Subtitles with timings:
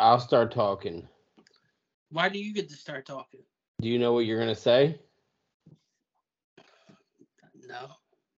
[0.00, 1.06] I'll start talking.
[2.08, 3.42] Why do you get to start talking?
[3.82, 4.98] Do you know what you're gonna say?
[7.68, 7.90] No.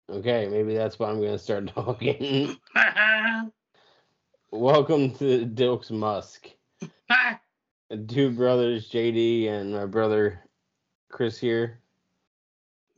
[0.09, 2.57] Okay, maybe that's why I'm gonna start talking.
[4.51, 6.47] Welcome to Dilks Musk.
[8.07, 10.39] Two brothers, JD and my brother
[11.11, 11.79] Chris here.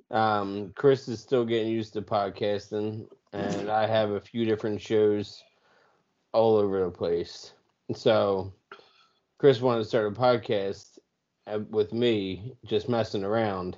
[0.09, 5.43] Um, Chris is still getting used to podcasting, and I have a few different shows
[6.31, 7.51] all over the place.
[7.95, 8.53] So,
[9.39, 10.97] Chris wanted to start a podcast
[11.47, 13.77] uh, with me, just messing around.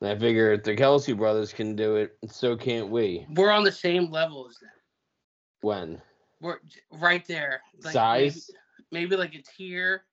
[0.00, 3.26] And I figure if the Kelce brothers can do it, so can't we?
[3.30, 4.70] We're on the same level as them.
[5.62, 6.02] When?
[6.40, 6.58] We're
[6.92, 7.62] right there.
[7.82, 8.50] Like Size?
[8.92, 10.04] Maybe, maybe like a tier.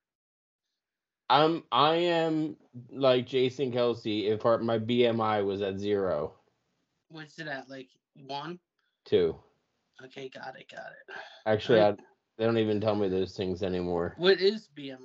[1.30, 2.56] I'm I am
[2.92, 6.34] like Jason Kelce if our, my BMI was at zero,
[7.09, 7.70] What's it at?
[7.70, 7.90] Like
[8.28, 8.59] one?
[9.06, 9.36] two.
[10.04, 11.16] Okay, got it, got it.
[11.45, 11.95] Actually, I.
[12.38, 14.16] they don't even tell me those things anymore.
[14.17, 14.98] What is BMI?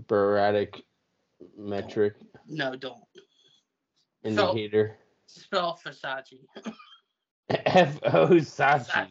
[0.00, 0.82] Sporadic
[1.56, 2.14] metric
[2.48, 3.04] No, don't.
[4.24, 4.98] indicator.
[5.26, 6.38] Spell Versace.
[7.50, 9.08] F O Sachi.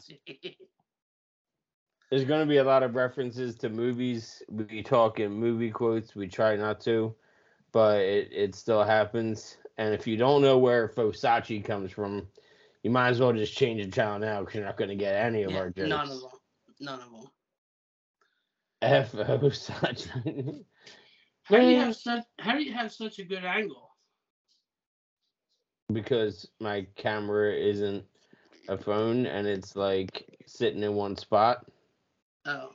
[2.09, 4.43] There's going to be a lot of references to movies.
[4.49, 6.15] We talk in movie quotes.
[6.15, 7.15] We try not to,
[7.71, 9.57] but it, it still happens.
[9.77, 12.27] And if you don't know where Fosachi comes from,
[12.83, 15.15] you might as well just change the channel now because you're not going to get
[15.15, 15.89] any of Yeah, our jokes.
[15.89, 16.29] none of them.
[16.83, 17.27] None of them.
[18.81, 20.63] F O Sachi.
[21.43, 22.23] How do you have such?
[22.39, 23.93] How do you have such a good angle?
[25.93, 28.03] because my camera isn't
[28.69, 31.65] a phone and it's like sitting in one spot.
[32.45, 32.69] Oh.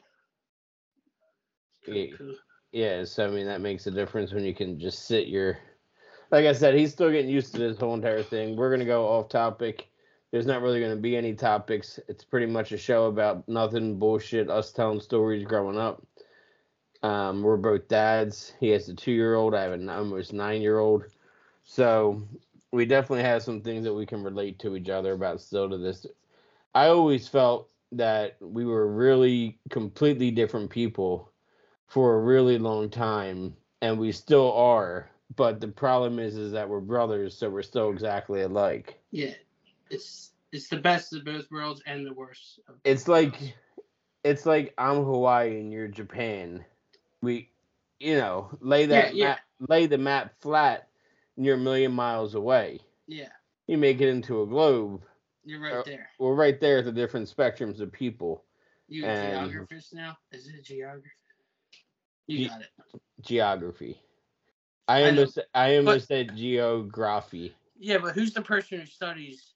[1.86, 2.16] Yeah.
[2.16, 2.34] Cool.
[2.72, 5.58] Yeah, so I mean that makes a difference when you can just sit your
[6.30, 8.56] like I said, he's still getting used to this whole entire thing.
[8.56, 9.87] We're gonna go off topic.
[10.30, 11.98] There's not really gonna be any topics.
[12.08, 16.02] It's pretty much a show about nothing bullshit, us telling stories growing up.
[17.02, 18.52] Um, we're both dads.
[18.60, 21.04] He has a two year old, I have an almost nine year old.
[21.64, 22.22] So
[22.72, 25.78] we definitely have some things that we can relate to each other about still to
[25.78, 26.06] this.
[26.74, 31.30] I always felt that we were really completely different people
[31.86, 36.68] for a really long time and we still are but the problem is is that
[36.68, 39.32] we're brothers so we're still exactly alike Yeah,
[39.90, 42.60] it's it's the best of both worlds and the worst.
[42.68, 43.54] Of it's like
[44.24, 46.64] it's like i'm hawaii and you're japan
[47.22, 47.50] we
[48.00, 49.28] you know lay that Yeah, yeah.
[49.28, 49.38] map
[49.68, 50.88] lay the map flat
[51.36, 53.28] and you're a million miles away yeah,
[53.66, 55.02] you make it into a globe
[55.44, 56.08] you're right Uh, there.
[56.18, 58.44] we're right there at the different spectrums of people
[58.88, 60.16] You a and- geographist now?
[60.32, 61.10] Is it geography?
[62.26, 62.68] You Ge- got it.
[63.20, 64.00] geography
[64.88, 69.54] i I know, almost i almost said geography Yeah, but who's the person who studies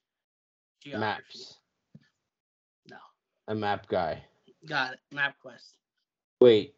[0.83, 0.99] geography?
[0.99, 1.57] maps
[2.89, 2.97] No,
[3.47, 4.23] a map guy
[4.65, 4.99] got it.
[5.11, 5.77] Map quest.
[6.39, 6.75] Wait,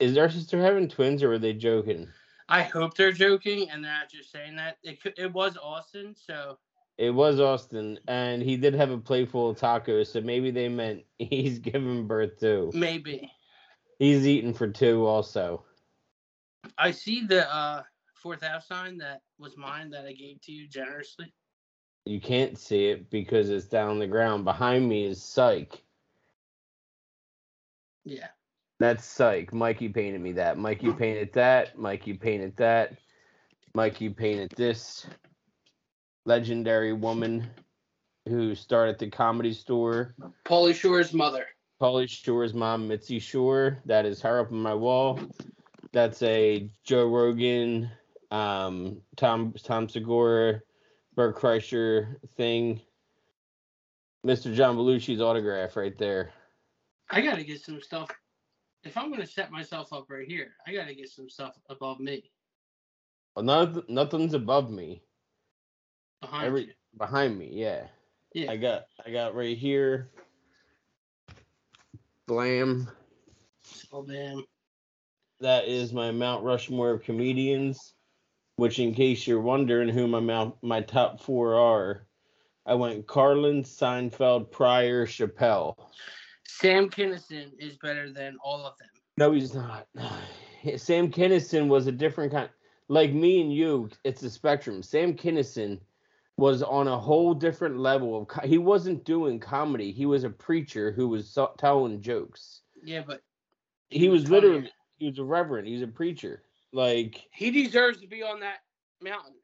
[0.00, 2.08] is our sister having twins or were they joking?
[2.48, 4.78] I hope they're joking and they're not just saying that.
[4.82, 6.58] It could, it was Austin, so
[6.98, 11.58] It was Austin, and he did have a playful taco, so maybe they meant he's
[11.58, 12.70] giving birth too.
[12.74, 13.30] maybe.
[13.98, 15.64] He's eating for two also.
[16.76, 17.82] I see the uh
[18.14, 21.32] fourth half sign that was mine that I gave to you generously.
[22.06, 24.44] You can't see it because it's down on the ground.
[24.44, 25.82] Behind me is Psych.
[28.04, 28.28] Yeah.
[28.78, 29.52] That's Psych.
[29.52, 30.58] Mikey painted me that.
[30.58, 31.78] Mikey painted that.
[31.78, 32.98] Mikey painted that.
[33.74, 35.06] Mikey painted this.
[36.26, 37.48] Legendary woman
[38.28, 40.14] who started the comedy store.
[40.44, 41.46] Pauly Shore's mother.
[41.80, 43.78] Pauly Shore's mom, Mitzi Shore.
[43.84, 45.20] That is her up on my wall.
[45.92, 47.90] That's a Joe Rogan,
[48.30, 50.60] um, Tom Tom Segura,
[51.14, 52.80] Bert Kreischer thing.
[54.26, 54.54] Mr.
[54.54, 56.32] John Belushi's autograph right there.
[57.10, 58.10] I gotta get some stuff.
[58.82, 62.30] If I'm gonna set myself up right here, I gotta get some stuff above me.
[63.36, 65.02] Well, none, nothing's above me.
[66.20, 66.72] Behind Every you.
[66.96, 67.86] behind me, yeah.
[68.32, 68.50] Yeah.
[68.50, 70.10] I got I got right here.
[72.26, 72.88] Blam.
[73.92, 74.44] Oh damn.
[75.40, 77.93] That is my Mount Rushmore of comedians.
[78.56, 82.06] Which, in case you're wondering who my my top four are,
[82.66, 85.74] I went Carlin, Seinfeld, Pryor, Chappelle.
[86.46, 88.88] Sam Kinison is better than all of them.
[89.18, 89.88] No, he's not.
[90.76, 92.48] Sam Kinison was a different kind.
[92.88, 94.82] Like me and you, it's a spectrum.
[94.82, 95.80] Sam Kinison
[96.36, 98.28] was on a whole different level of.
[98.28, 99.90] co- He wasn't doing comedy.
[99.90, 102.60] He was a preacher who was so- telling jokes.
[102.84, 103.20] Yeah, but
[103.90, 104.40] He was funnier.
[104.40, 104.70] literally.
[104.98, 105.66] He was a reverend.
[105.66, 106.42] He's a preacher.
[106.74, 108.58] Like he deserves to be on that
[109.00, 109.34] mountain.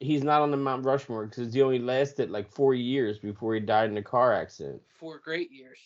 [0.00, 3.60] he's not on the Mount Rushmore because he only lasted like four years before he
[3.60, 4.80] died in a car accident.
[4.96, 5.78] Four great years.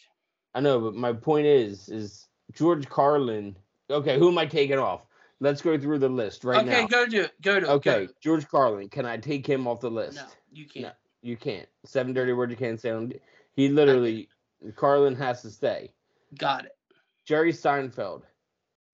[0.55, 3.57] I know, but my point is, is George Carlin.
[3.91, 5.03] Okay, who am I taking off?
[5.41, 6.79] Let's go through the list right okay, now.
[6.85, 7.43] Okay, go do it.
[7.43, 7.71] Go to it.
[7.71, 8.13] Okay, Go.
[8.23, 8.89] George Carlin.
[8.89, 10.19] Can I take him off the list?
[10.19, 10.87] No, you can't.
[10.87, 10.93] No.
[11.23, 11.69] You can't.
[11.85, 12.91] Seven dirty words you can't say.
[12.91, 13.13] On,
[13.57, 14.29] he literally,
[14.77, 15.93] Carlin has to stay.
[16.39, 16.77] Got it.
[17.25, 18.23] Jerry Seinfeld.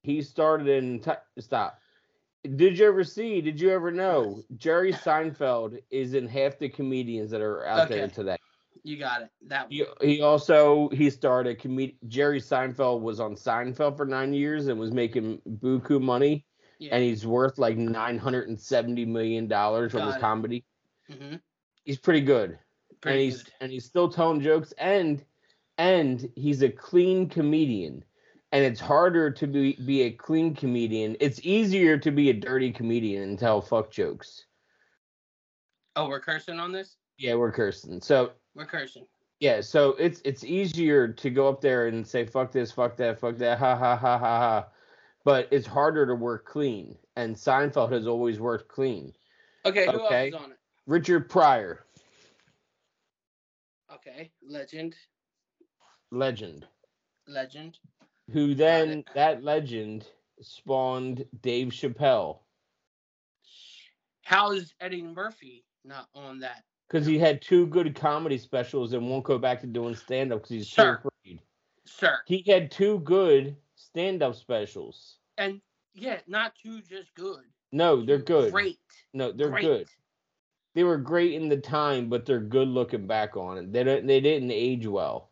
[0.02, 1.00] He started in.
[1.00, 1.78] T- stop.
[2.44, 3.40] Did you ever see?
[3.40, 8.04] Did you ever know Jerry Seinfeld is in half the comedians that are out there
[8.04, 8.12] Okay.
[8.12, 8.36] today?
[8.82, 9.30] You got it.
[9.46, 9.66] That.
[9.70, 14.80] He, he also he started comed Jerry Seinfeld was on Seinfeld for nine years and
[14.80, 16.44] was making buku money,
[16.80, 16.96] Yeah.
[16.96, 20.20] and he's worth like nine hundred and seventy million dollars from his it.
[20.20, 20.64] comedy.
[21.08, 21.36] hmm
[21.84, 22.58] He's pretty good,
[23.00, 23.52] Pretty and he's good.
[23.60, 25.24] and he's still telling jokes, and
[25.78, 28.04] and he's a clean comedian.
[28.52, 31.16] And it's harder to be be a clean comedian.
[31.20, 34.44] It's easier to be a dirty comedian and tell fuck jokes.
[35.96, 36.96] Oh, we're cursing on this.
[37.18, 38.00] Yeah, we're cursing.
[38.00, 39.06] So We're cursing.
[39.40, 43.18] Yeah, so it's it's easier to go up there and say fuck this, fuck that,
[43.18, 44.66] fuck that, ha ha ha ha ha.
[45.24, 46.96] But it's harder to work clean.
[47.16, 49.12] And Seinfeld has always worked clean.
[49.64, 50.30] Okay, who Okay.
[50.32, 50.58] else is on it?
[50.86, 51.86] Richard Pryor,
[53.92, 54.94] Okay, legend,
[56.10, 56.66] legend.
[57.28, 57.78] legend.
[58.30, 60.06] Who then that legend
[60.40, 62.38] spawned Dave Chappelle.
[64.22, 66.64] How is Eddie Murphy not on that?
[66.88, 70.40] Because he had two good comedy specials and won't go back to doing stand up
[70.40, 71.40] because he's too afraid.
[71.84, 72.18] Sir.
[72.26, 75.16] He had two good stand up specials.
[75.38, 75.60] And
[75.94, 77.44] yeah, not two just good.
[77.72, 78.52] No, they're good.
[78.52, 78.78] Great.
[79.14, 79.64] No, they're Great.
[79.64, 79.88] good.
[80.74, 83.72] they were great in the time, but they're good looking back on it.
[83.72, 84.06] They don't.
[84.06, 85.30] They didn't age well.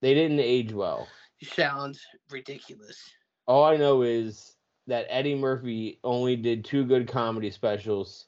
[0.00, 1.08] They didn't age well.
[1.40, 1.98] You sound
[2.30, 3.10] ridiculous.
[3.46, 4.56] All I know is
[4.86, 8.26] that Eddie Murphy only did two good comedy specials,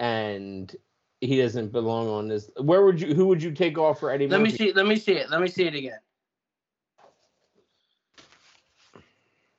[0.00, 0.74] and
[1.20, 2.50] he doesn't belong on this.
[2.60, 3.14] Where would you?
[3.14, 4.72] Who would you take off for Eddie Let me see.
[4.72, 5.30] Let me see it.
[5.30, 5.98] Let me see it again.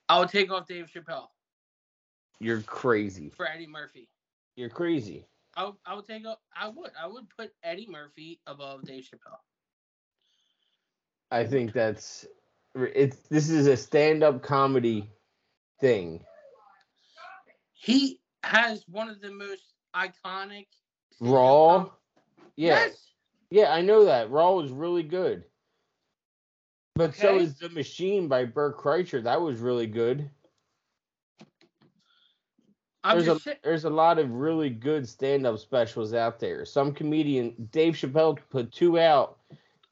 [0.08, 1.28] I would take off Dave Chappelle
[2.38, 3.32] You're crazy.
[3.36, 4.08] for Eddie Murphy.
[4.54, 5.26] You're crazy.
[5.56, 6.38] I I would take off.
[6.54, 6.90] I would.
[7.00, 9.40] I would put Eddie Murphy above Dave Chappelle.
[11.30, 12.26] I think that's
[12.74, 13.16] it's.
[13.28, 15.10] This is a stand-up comedy
[15.80, 16.24] thing.
[17.72, 20.66] He has one of the most iconic.
[21.20, 21.84] Raw.
[21.84, 21.90] com-.
[22.56, 23.10] Yes.
[23.50, 24.30] Yeah, I know that.
[24.30, 25.44] Raw was really good.
[26.94, 27.44] But so Okay.
[27.44, 29.22] is The Machine by Bert Kreischer.
[29.22, 30.30] That was really good.
[33.04, 36.64] I'm There's a sa- there's a lot of really good stand-up specials out there.
[36.64, 39.38] Some comedian Dave Chappelle put two out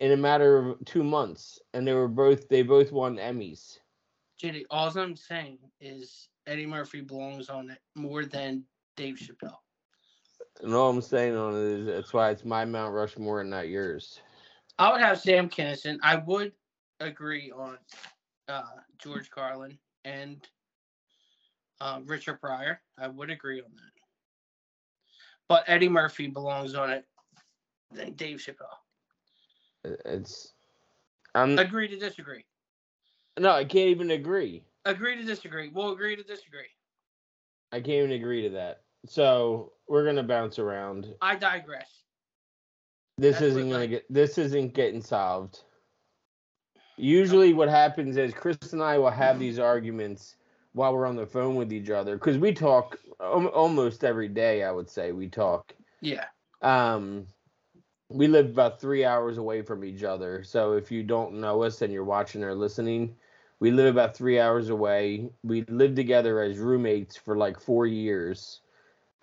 [0.00, 3.78] in a matter of two months, and they were both they both won Emmys.
[4.42, 8.64] JD, all I'm saying is Eddie Murphy belongs on it more than
[8.96, 9.58] Dave Chappelle.
[10.62, 13.68] And all I'm saying on it is that's why it's my Mount Rushmore and not
[13.68, 14.20] yours.
[14.78, 15.98] I would have Sam Kinison.
[16.02, 16.52] I would
[17.00, 17.78] agree on
[18.48, 18.62] uh,
[18.98, 20.46] George Carlin and
[21.80, 22.80] uh, Richard Pryor.
[22.98, 23.92] I would agree on that.
[25.48, 27.04] But Eddie Murphy belongs on it
[27.92, 28.83] than Dave Chappelle.
[29.84, 30.52] It's
[31.34, 32.44] I'm Agree to disagree.
[33.38, 34.64] no, I can't even agree.
[34.84, 35.70] Agree to disagree.
[35.74, 36.68] We'll agree to disagree.
[37.72, 38.82] I can't even agree to that.
[39.06, 41.14] So we're gonna bounce around.
[41.20, 42.02] I digress.
[43.18, 44.12] This That's isn't gonna like- get.
[44.12, 45.64] This isn't getting solved.
[46.96, 50.36] Usually, what happens is Chris and I will have these arguments
[50.74, 54.62] while we're on the phone with each other because we talk almost every day.
[54.62, 55.74] I would say we talk.
[56.00, 56.26] Yeah.
[56.62, 57.26] Um,
[58.14, 60.44] we live about three hours away from each other.
[60.44, 63.16] So if you don't know us and you're watching or listening,
[63.58, 65.28] we live about three hours away.
[65.42, 68.60] We lived together as roommates for like four years.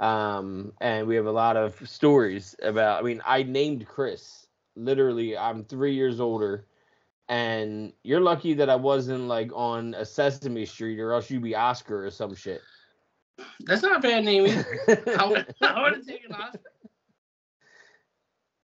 [0.01, 2.99] Um, and we have a lot of stories about.
[2.99, 4.47] I mean, I named Chris.
[4.75, 6.65] Literally, I'm three years older,
[7.29, 11.55] and you're lucky that I wasn't like on a Sesame Street, or else you'd be
[11.55, 12.61] Oscar or some shit.
[13.61, 14.47] That's not a bad name.
[14.47, 15.03] either.
[15.19, 16.70] I would, I would have taken Oscar.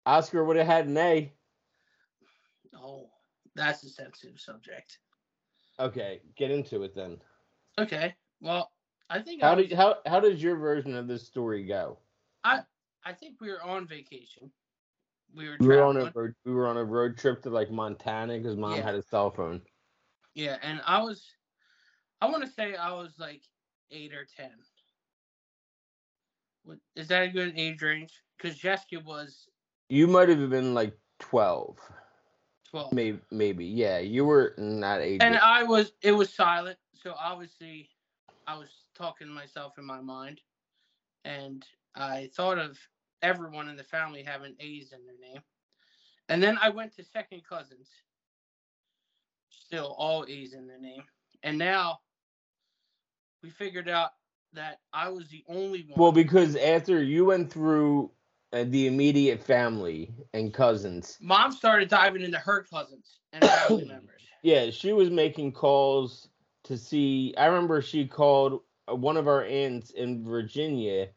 [0.06, 1.32] Oscar would have had an A.
[2.74, 3.10] Oh,
[3.54, 4.98] that's a sensitive subject.
[5.78, 7.18] Okay, get into it then.
[7.78, 8.14] Okay.
[8.40, 8.70] Well,
[9.10, 11.98] I think How I, did how how does your version of this story go?
[12.44, 12.60] I
[13.04, 14.50] I think we were on vacation.
[15.34, 17.70] We were We were on a road, we were on a road trip to like
[17.70, 18.82] Montana because mom Yeah.
[18.82, 19.60] had a cell phone.
[20.34, 21.32] Yeah, and I was,
[22.20, 23.42] I want to say I was like
[23.90, 24.52] eight or ten.
[26.64, 28.12] What is that a good age range?
[28.36, 29.48] Because Jessica was
[29.88, 31.78] You might have been like twelve,
[32.70, 33.98] twelve, maybe maybe yeah.
[33.98, 35.22] You were not age.
[35.22, 35.92] and I was.
[36.02, 37.88] It was silent, so obviously,
[38.46, 40.40] I was talking to myself in my mind,
[41.24, 41.64] and
[41.94, 42.78] I thought of
[43.22, 45.42] everyone in the family having A's in their name,
[46.28, 47.88] and then I went to second cousins.
[49.50, 51.02] still all A's in their name.
[51.42, 52.00] And now
[53.42, 54.10] we figured out
[54.52, 55.98] that I was the only one.
[55.98, 58.10] Well, because after you went through
[58.52, 64.22] uh, the immediate family and cousins, Mom started diving into her cousins and family members.
[64.42, 66.28] yeah, she was making calls
[66.64, 67.34] to see.
[67.36, 68.60] I remember she called
[68.90, 71.08] uh, one of our aunts in Virginia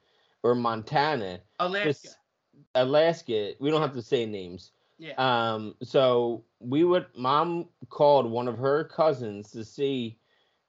[0.44, 2.10] or Montana, Alaska.
[2.76, 3.54] Alaska.
[3.60, 4.72] We don't have to say names.
[4.98, 5.14] yeah.
[5.18, 10.18] Um, so we would mom called one of her cousins to see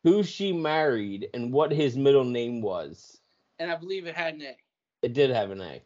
[0.03, 3.21] who she married and what his middle name was.
[3.59, 4.57] and I believe it had an A.
[5.03, 5.83] It did have an A.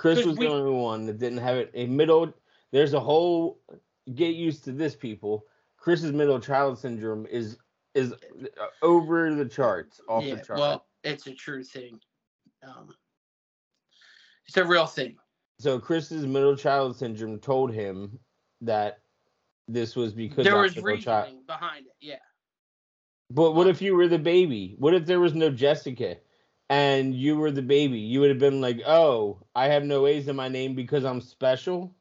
[0.00, 1.70] Chris was we- the only one that didn't have it.
[1.74, 2.32] A middle
[2.72, 3.60] there's a whole
[4.14, 5.44] get used to this people.
[5.76, 7.58] Chris's middle child syndrome is
[7.94, 8.14] is
[8.80, 10.36] over the charts, off yeah.
[10.36, 10.60] the charts.
[10.60, 12.00] Well, it's a true thing.
[12.66, 12.94] Um,
[14.46, 15.16] it's a real thing.
[15.58, 18.18] so Chris's middle child syndrome told him
[18.62, 19.00] that
[19.68, 21.24] this was because there was middle child.
[21.24, 21.92] reasoning behind it.
[22.00, 22.16] Yeah.
[23.28, 24.76] But what if you were the baby?
[24.78, 26.16] What if there was no Jessica
[26.70, 27.98] and you were the baby?
[28.00, 31.20] You would have been like, "Oh, I have no A's in my name because I'm
[31.22, 31.94] special."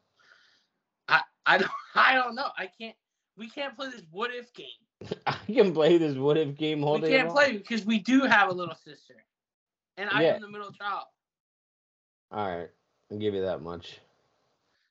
[1.10, 2.50] I I don't I don't know.
[2.58, 2.96] I can't.
[3.38, 4.68] We can't play this what if game.
[5.28, 8.50] I can play this what if game all we can't play because we do have
[8.50, 9.16] a little sister,
[9.98, 10.40] and I Yeah.
[10.40, 11.08] the middle child.
[12.32, 12.70] All right,
[13.12, 14.00] I'll give you that much.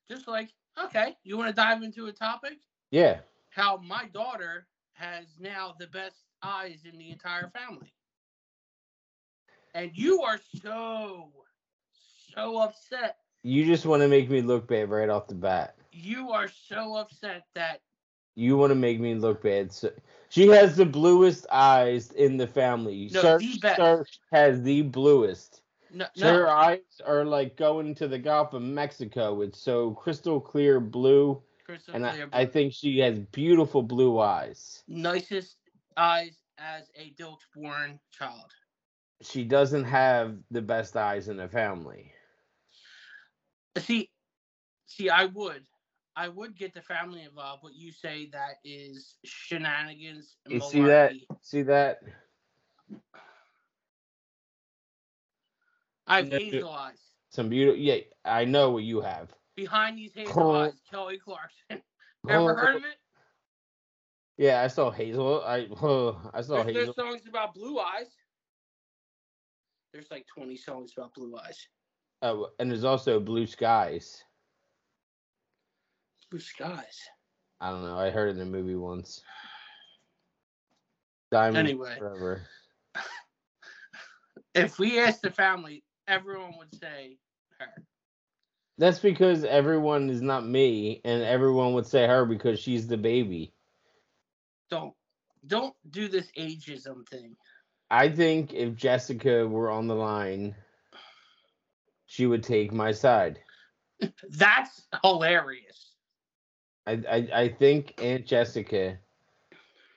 [0.09, 0.51] Just like
[0.85, 2.59] okay, you want to dive into a topic?
[2.91, 3.21] Yeah,
[3.51, 7.95] How my daughter has now the best eyes in the entire family,
[9.75, 11.33] and you are so
[12.35, 13.19] so upset.
[13.43, 15.77] you just want to make me look bad right off the bat.
[15.93, 17.81] You are so upset that
[18.35, 19.73] You want to make me look bad.
[19.73, 19.91] So
[20.29, 23.09] she has the bluest eyes in the family.
[23.13, 23.77] No, Sir, the best.
[23.77, 25.63] Sir has the bluest.
[25.91, 29.41] no, So her no eyes are like going to the Gulf of Mexico.
[29.43, 31.43] It's so crystal clear blue.
[31.65, 32.53] crystal and I, clear I blue.
[32.53, 34.85] think she has beautiful blue eyes.
[34.87, 35.57] nicest
[35.97, 38.53] eyes as a Dilks-born child.
[39.23, 42.13] She doesn't have the best eyes in the family.
[43.77, 44.11] See,
[44.87, 45.65] see, I would,
[46.17, 50.37] I would get the family involved, but you say that is shenanigans.
[50.47, 51.13] You see that?
[51.43, 52.01] See that?
[56.07, 57.01] I have hazel eyes.
[57.31, 57.79] Some beautiful.
[57.79, 59.31] Yeah, I know what you have.
[59.57, 60.55] Behind these hazel Curl.
[60.57, 61.83] eyes, Kelly Clarkson.
[62.29, 62.97] Ever heard of it?
[64.39, 65.43] Yeah, I saw Hazel.
[65.45, 65.67] I
[66.33, 66.95] I saw There's, there's Hazel.
[66.95, 68.07] songs about blue eyes.
[69.93, 71.67] There's like 20 songs about blue eyes.
[72.23, 74.23] Oh, and there's also Blue Skies.
[76.31, 76.99] Blue skies.
[77.61, 77.99] I don't know.
[77.99, 79.23] I heard it in a movie once.
[81.31, 81.97] Diamond Anyway.
[81.99, 82.43] Forever.
[84.55, 87.19] If we asked the family, everyone would say
[87.61, 87.85] her.
[88.79, 93.53] That's because everyone is not me, and everyone would say her because she's the baby.
[94.71, 94.95] Don't
[95.47, 97.37] don't do this ageism thing.
[97.91, 100.55] I think if Jessica were on the line,
[102.07, 103.41] she would take my side.
[104.31, 105.93] That's hilarious.
[106.87, 108.99] I, I, I think Aunt Jessica,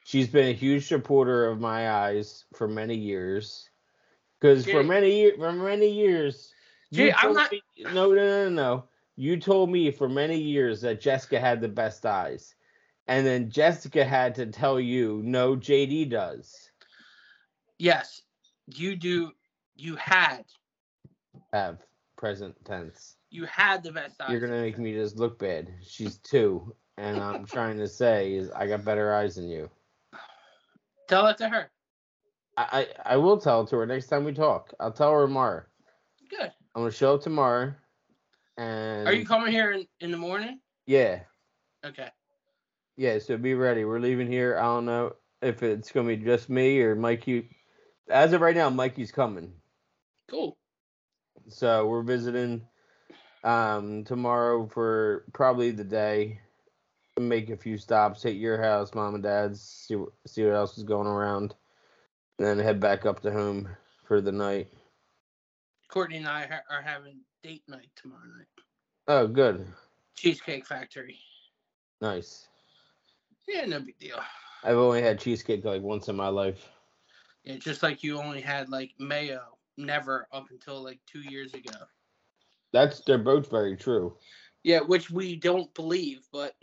[0.04, 3.70] she's been a huge supporter of my eyes for many years.
[4.40, 6.54] Because for many years, for many years,
[7.16, 8.84] I'm not- me- no, no, no, no.
[9.16, 12.56] You told me for many years that Jessica had the best eyes,
[13.08, 16.71] and then Jessica had to tell you, no, JD does
[17.82, 18.22] Yes,
[18.68, 19.32] you do.
[19.76, 20.44] You had
[21.52, 21.80] have
[22.16, 23.16] present tense.
[23.32, 24.30] you had the best eyes.
[24.30, 25.68] You're gonna make me just look bad.
[25.82, 29.68] She's two, and I'm trying to say is I got better eyes than you.
[31.08, 31.72] tell it to her.
[32.56, 34.72] I, I I will tell it to her next time we talk.
[34.80, 35.64] I'll tell her tomorrow.
[36.30, 36.52] Good.
[36.76, 37.74] I'm gonna show up tomorrow,
[38.60, 40.60] and Are you coming here in, in the morning?
[40.86, 41.22] yeah,
[41.84, 42.10] Okay.
[42.96, 43.18] yeah.
[43.18, 43.86] So be ready.
[43.86, 44.56] We're leaving here.
[44.60, 47.58] I don't know if it's gonna be just me or Mikey.
[48.12, 49.54] As of right now, Mikey's coming.
[50.30, 50.58] Cool.
[51.48, 52.68] So we're visiting
[53.44, 56.40] um tomorrow for probably the day.
[57.20, 60.78] Make a few stops, hit your house, mom and dad's, see what see what else
[60.78, 61.56] is going around,
[62.38, 63.70] and then head back up to home
[64.06, 64.68] for the night.
[65.90, 68.48] Courtney and I ha- are having date night tomorrow night.
[69.08, 69.66] Oh, good,
[70.16, 71.20] Cheesecake Factory.
[72.02, 72.48] nice.
[73.48, 74.20] Yeah, no big deal.
[74.64, 76.70] I've only had cheesecake like once in my life.
[77.44, 79.42] Yeah, just like you only had like mayo,
[79.78, 81.74] never up until like two years ago.
[82.74, 84.16] That's they're both very true.
[84.64, 86.54] Yeah, which we don't believe, but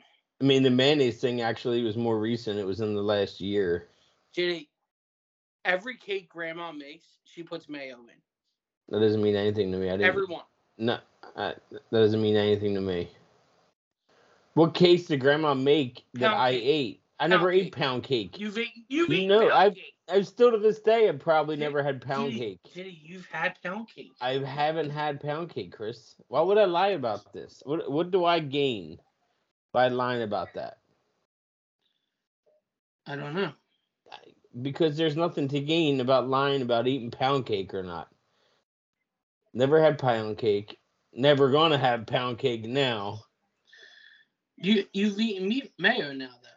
[0.40, 2.58] I mean, the mayonnaise thing actually was more recent.
[2.60, 3.88] It was in the last year.
[4.32, 4.68] Jenny,
[5.64, 8.20] every cake grandma makes, she puts mayo in.
[8.90, 9.88] That doesn't mean anything to me.
[9.88, 10.06] I didn't.
[10.06, 10.42] Everyone.
[10.78, 10.98] No,
[11.36, 13.10] I, that doesn't mean anything to me.
[14.54, 16.62] What cakes did Grandma make that Pound I cake.
[16.64, 17.00] ate?
[17.18, 18.38] I Pound never ate pound cake.
[18.38, 19.94] You've eaten, you've You eaten know, pound I've- cake.
[20.10, 22.60] I still to this day have probably Did- never had pound cake.
[22.74, 24.12] Diddy, you've had pound cake.
[24.20, 26.14] I haven't had pound cake, Chris.
[26.28, 27.62] Why would I lie about this?
[27.64, 28.98] What what do I gain
[29.72, 30.78] by lying about that?
[33.06, 33.52] I don't know.
[34.62, 38.08] Because there's nothing to gain about lying about eating pound cake or not.
[39.52, 40.78] Never had pound cake.
[41.12, 43.24] Never gonna have pound cake now.
[44.56, 46.48] You you've eaten meat mayo now though.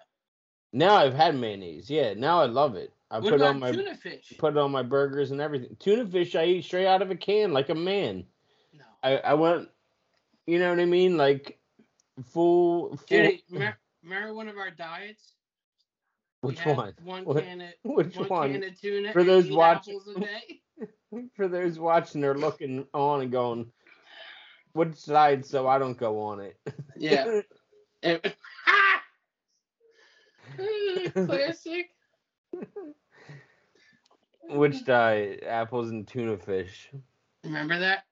[0.74, 1.90] Now I've had mayonnaise.
[1.90, 2.94] Yeah, now I love it.
[3.12, 4.34] I what put on my tuna fish?
[4.38, 5.76] put it on my burgers and everything.
[5.80, 8.26] Tuna fish I eat straight out of a can like a man.
[8.74, 8.86] no.
[9.04, 9.70] I I went,
[10.48, 11.60] you know what I mean, like
[12.32, 12.96] full.
[12.96, 15.34] full Diddy, remember, remember one of our diets?
[16.40, 16.94] Which one?
[17.04, 18.54] One What- can of Which one, one?
[18.54, 20.62] can of tuna For those watching- apples a day.
[21.36, 23.72] For those watching, they're looking on and going,
[24.72, 26.58] "Which side?" So I don't go on it.
[26.98, 27.42] Yeah.
[31.14, 31.90] Classic.
[34.50, 35.44] Which diet?
[35.48, 36.90] Apples and tuna fish.
[37.44, 38.06] Remember that?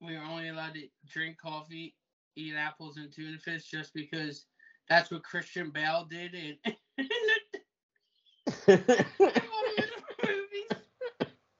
[0.00, 1.94] We were only allowed to drink coffee,
[2.36, 4.46] eat apples and tuna fish just because
[4.88, 6.56] that's what Christian Bale did in,
[6.96, 7.08] in
[8.66, 9.04] the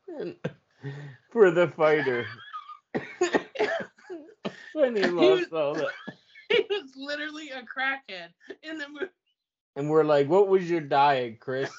[0.08, 0.34] movies.
[1.32, 2.26] For the fighter.
[4.72, 5.88] when he lost all that.
[6.48, 8.28] He was literally a crackhead
[8.62, 9.10] in the movie.
[9.74, 11.70] and we're like, "What was your diet, Chris?"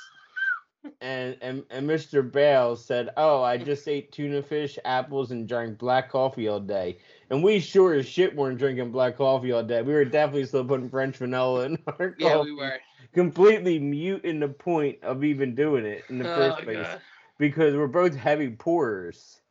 [1.01, 2.29] And and and Mr.
[2.29, 6.97] Bale said, "Oh, I just ate tuna fish, apples, and drank black coffee all day."
[7.29, 9.81] And we sure as shit weren't drinking black coffee all day.
[9.81, 12.79] We were definitely still putting French vanilla in our Yeah, coffee, Yeah, we were.
[13.13, 17.01] completely muting the point of even doing it in the oh, first Oh, place God.
[17.37, 19.41] because we're both heavy pourers.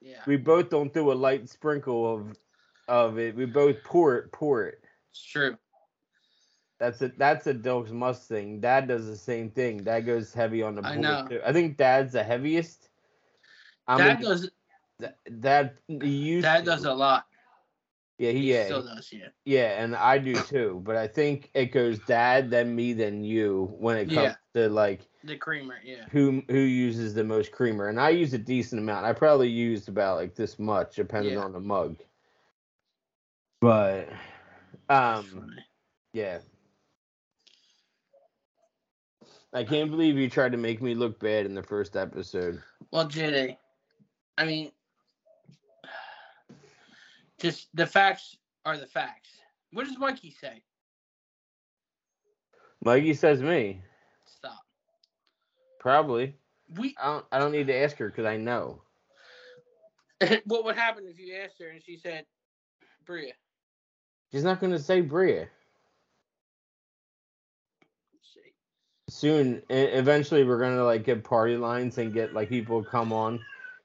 [0.00, 2.36] Yeah, We both don't do a light sprinkle of
[2.86, 3.34] of it.
[3.34, 4.82] We both pour it, pour it.
[5.10, 5.56] it's true.
[6.80, 8.60] That's a that's a Dilks Musk thing.
[8.60, 9.78] Dad does the same thing.
[9.84, 11.26] Dad goes heavy on the I know.
[11.28, 11.40] too.
[11.46, 12.88] I think Dad's the heaviest.
[13.86, 14.50] I'm Dad a- does.
[15.40, 16.64] Dad used Dad to.
[16.70, 17.26] does a lot.
[18.18, 19.08] yeah he, He yeah still does.
[19.12, 19.28] Yeah.
[19.44, 20.80] yeah and I do too.
[20.84, 25.02] But I think it goes Dad then me then you when it comes to like
[25.24, 25.76] The creamer.
[25.84, 26.06] Yeah.
[26.10, 29.04] who who uses the most creamer and I use a decent amount.
[29.06, 31.40] I probably used about like this much depending Yeah.
[31.44, 31.96] on the mug.
[33.60, 34.08] But
[34.88, 35.54] um
[36.12, 36.38] Yeah.
[39.54, 42.60] I can't believe you tried to make me look bad in the first episode.
[42.90, 43.56] Well, JD,
[44.36, 44.72] I mean,
[47.38, 49.30] just the facts are the facts.
[49.72, 50.62] What does Mikey say?
[52.84, 53.80] Mikey says me.
[54.26, 54.60] Stop.
[55.80, 56.36] Probably.
[56.76, 56.94] We.
[57.00, 58.82] I don't I don't need to ask her because I know.
[60.44, 62.24] what would happen if you asked her and she said,
[63.04, 63.32] "Bria"?
[64.32, 65.48] She's not gonna say Bria.
[68.22, 68.52] See.
[69.14, 73.38] Soon eventually we're gonna like get party lines and get like people come on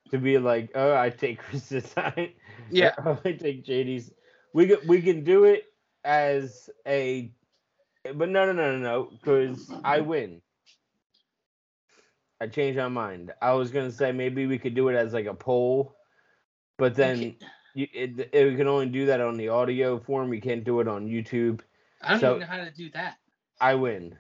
[0.10, 2.34] to be like, oh I take Chris's side.
[2.72, 2.96] Yeah.
[3.06, 4.12] oh, I take JD's.
[4.56, 5.65] We can we can do it
[6.04, 7.32] as a
[8.15, 10.42] but no no no no no because I win.
[12.42, 13.32] I changed my mind.
[13.39, 15.96] I was gonna say maybe we could do it as like a poll,
[16.80, 17.36] but then
[17.76, 20.30] you, it, it, we can only do that on the audio form.
[20.30, 21.60] We can't do it on YouTube.
[22.02, 23.18] I don't so- even know how to do that.
[23.62, 24.18] I win.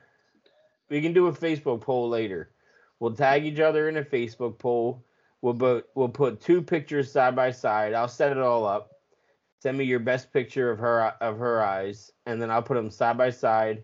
[0.89, 2.51] We can do a Facebook poll later.
[2.99, 5.05] We'll tag each other in a Facebook poll.
[5.41, 7.93] We'll both we'll put two pictures side by side.
[7.93, 8.91] I'll set it all up.
[9.61, 12.89] Send me your best picture of her of her eyes, and then I'll put them
[12.89, 13.83] side by side,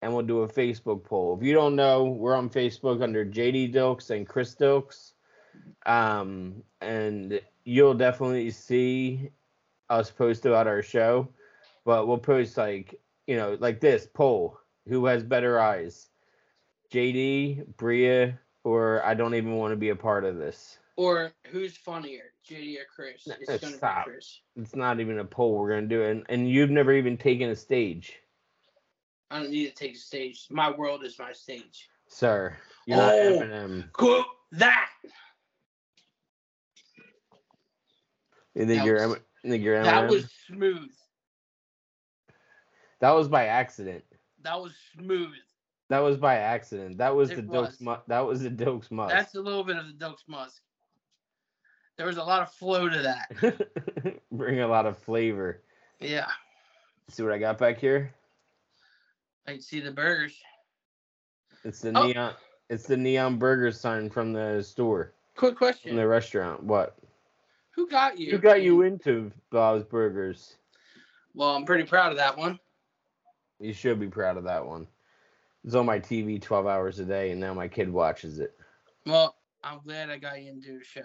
[0.00, 1.36] and we'll do a Facebook poll.
[1.36, 5.12] If you don't know, we're on Facebook under JD Dilks and Chris Dilks,
[5.86, 9.30] um, and you'll definitely see
[9.90, 11.28] us post about our show.
[11.84, 16.10] But we'll post like you know like this poll: Who has better eyes,
[16.92, 20.78] JD, Bria, or I don't even want to be a part of this.
[20.96, 23.26] Or who's funnier, JD or Chris?
[23.26, 24.04] No, It's gonna stop.
[24.04, 24.40] be Chris.
[24.56, 25.56] It's not even a poll.
[25.58, 28.18] We're gonna do it, and, and you've never even taken a stage,
[29.30, 30.46] I don't need to take a stage.
[30.50, 31.88] My world is my stage.
[32.08, 32.54] sir.
[32.84, 33.40] You're not Oh.
[33.40, 33.90] Eminem.
[33.92, 34.90] Quote that.
[38.54, 39.84] You think That you're was- you think you're Eminem?
[39.84, 40.90] That was smooth.
[43.00, 44.04] That was by accident.
[44.42, 45.34] That was smooth.
[45.92, 46.96] That was by accident.
[46.96, 47.76] That was It the was.
[47.76, 47.80] Dokes.
[47.82, 49.14] Mu- that was the Dokes Musk.
[49.14, 50.62] That's a little bit of the Dokes Musk.
[51.98, 54.18] There was a lot of flow to that.
[54.32, 55.60] Bring a lot of flavor.
[56.00, 56.28] Yeah.
[57.10, 58.10] See what I got back here?
[59.46, 60.32] I can see the burgers.
[61.62, 62.06] It's the Oh.
[62.06, 62.32] neon.
[62.70, 65.90] It's the neon burger sign from the store, Quick question.
[65.90, 66.62] from the restaurant.
[66.62, 66.96] What?
[67.72, 68.30] Who got you?
[68.30, 70.56] Who got you into Bob's Burgers?
[71.34, 72.58] Well, I'm pretty proud of that one.
[73.60, 74.86] You should be proud of that one.
[75.64, 78.56] It's on my TV 12 hours a day, and now my kid watches it.
[79.06, 81.02] Well, I'm glad I got you into the show.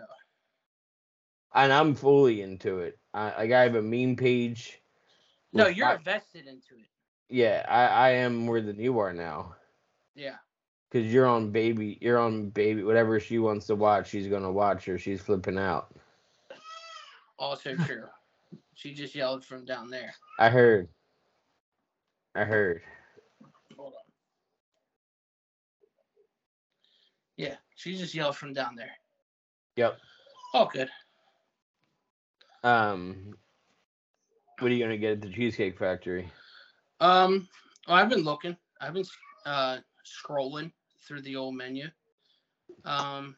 [1.53, 2.97] And I'm fully into it.
[3.13, 4.81] I, like I have a meme page.
[5.53, 6.89] No, you're invested into it.
[7.29, 9.55] Yeah, I, I am more than you are now.
[10.15, 10.35] Yeah.
[10.91, 12.83] Cause you're on baby, you're on baby.
[12.83, 15.93] Whatever she wants to watch, she's gonna watch, or she's flipping out.
[17.39, 18.05] Also true.
[18.73, 20.11] she just yelled from down there.
[20.39, 20.87] I heard.
[22.33, 22.81] I heard.
[23.77, 23.99] Hold on.
[27.35, 28.91] Yeah, she just yelled from down there.
[29.77, 29.97] Yep.
[30.53, 30.89] Oh, good.
[32.63, 33.37] Um,
[34.59, 36.29] what are you gonna get at the Cheesecake Factory?
[36.99, 37.47] Um,
[37.87, 38.57] well, I've been looking.
[38.81, 39.05] I've been
[39.45, 40.71] uh scrolling
[41.07, 41.85] through the old menu.
[42.83, 43.37] Um,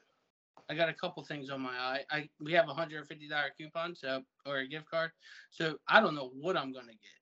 [0.69, 2.05] I got a couple things on my eye.
[2.09, 5.11] I we have a hundred and fifty dollar coupon, so or a gift card.
[5.51, 7.19] So I don't know what I'm gonna get.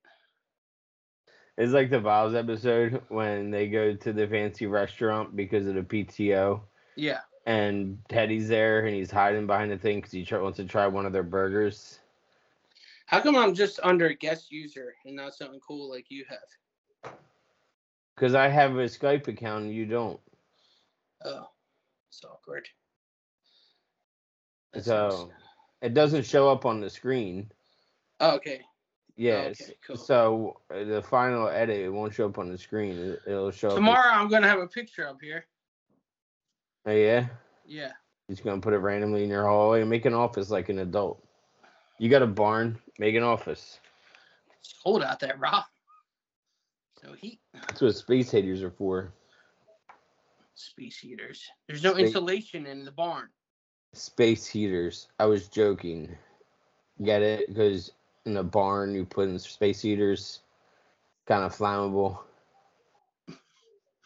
[1.57, 5.81] It's like the Vows episode when they go to the fancy restaurant because of the
[5.81, 6.61] PTO,
[6.97, 7.19] Yeah.
[7.45, 10.87] and Teddy's there and he's hiding behind the thing because he try, wants to try
[10.87, 11.99] one of their burgers.
[13.05, 17.13] How come I'm just under guest user and not something cool like you have?
[18.15, 20.19] Because I have a Skype account and you don't.
[21.23, 21.47] Oh,
[22.09, 22.67] it's awkward.
[24.73, 25.43] That So sucks.
[25.81, 27.49] it doesn't show up on the screen.
[28.19, 28.61] Oh, okay.
[29.15, 29.61] Yes.
[29.61, 29.95] Okay, cool.
[29.95, 32.97] So uh, the final edit it won't show up on the screen.
[32.97, 33.75] It, it'll show up.
[33.75, 35.45] Tomorrow I'm gonna have a picture up here.
[36.87, 37.27] Oh yeah.
[37.65, 37.91] Yeah.
[38.27, 41.21] He's gonna put it randomly in your hallway and make an office like an adult.
[41.99, 43.79] You got a barn, make an office.
[44.59, 45.49] It's cold out there, bro.
[47.03, 47.39] So heat.
[47.53, 49.11] That's what space heaters are for.
[50.55, 51.45] Space heaters.
[51.67, 53.27] There's no Space- insulation in the barn.
[53.93, 55.07] Space heaters.
[55.19, 56.17] I was joking.
[57.03, 57.47] Get it?
[57.49, 57.91] Because
[58.25, 60.39] in the barn you put in space heaters,
[61.27, 62.19] kind of flammable.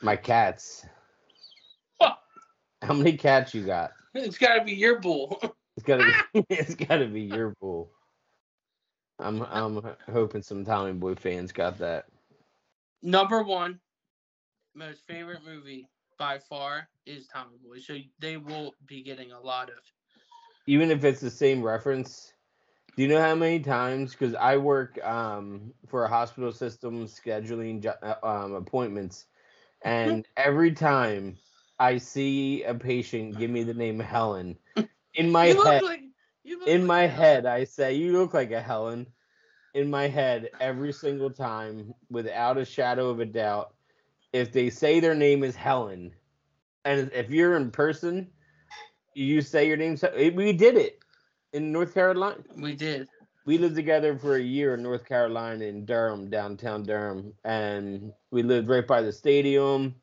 [0.01, 0.85] My cats.
[2.91, 3.91] How many cats you got?
[4.13, 5.41] It's gotta be your bull.
[5.77, 6.45] It's gotta be.
[6.49, 7.89] it's gotta be your bull.
[9.17, 12.07] I'm I'm hoping some Tommy Boy fans got that.
[13.01, 13.79] Number one,
[14.75, 15.87] most favorite movie
[16.19, 17.79] by far is Tommy Boy.
[17.79, 19.77] So they will be getting a lot of.
[20.67, 22.33] even if it's the same reference
[22.97, 27.85] do you know how many times because i work um, for a hospital system scheduling
[28.03, 29.27] uh, um, appointments
[29.83, 31.37] and every time
[31.81, 34.57] i see a patient give me the name helen
[35.15, 36.01] in my head like.
[36.67, 39.07] In like my head i say you look like a helen
[39.73, 43.75] in my head every single time without a shadow of a doubt
[44.33, 46.13] if they say their name is helen
[46.85, 48.31] and if you're in person
[49.15, 50.99] you say your name eh, we did it
[51.53, 53.09] in north carolina We did.
[53.45, 58.43] we lived together for a year in north carolina in durham downtown durham and we
[58.43, 60.00] lived right by the stadium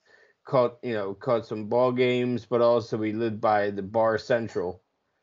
[0.48, 4.82] caught you know caught some ball games but also we lived by the bar central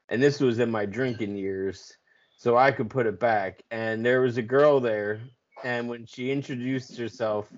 [0.10, 1.98] and this was in my drinking years
[2.38, 5.20] so i could put it back and there was a girl there
[5.64, 7.52] and when she introduced herself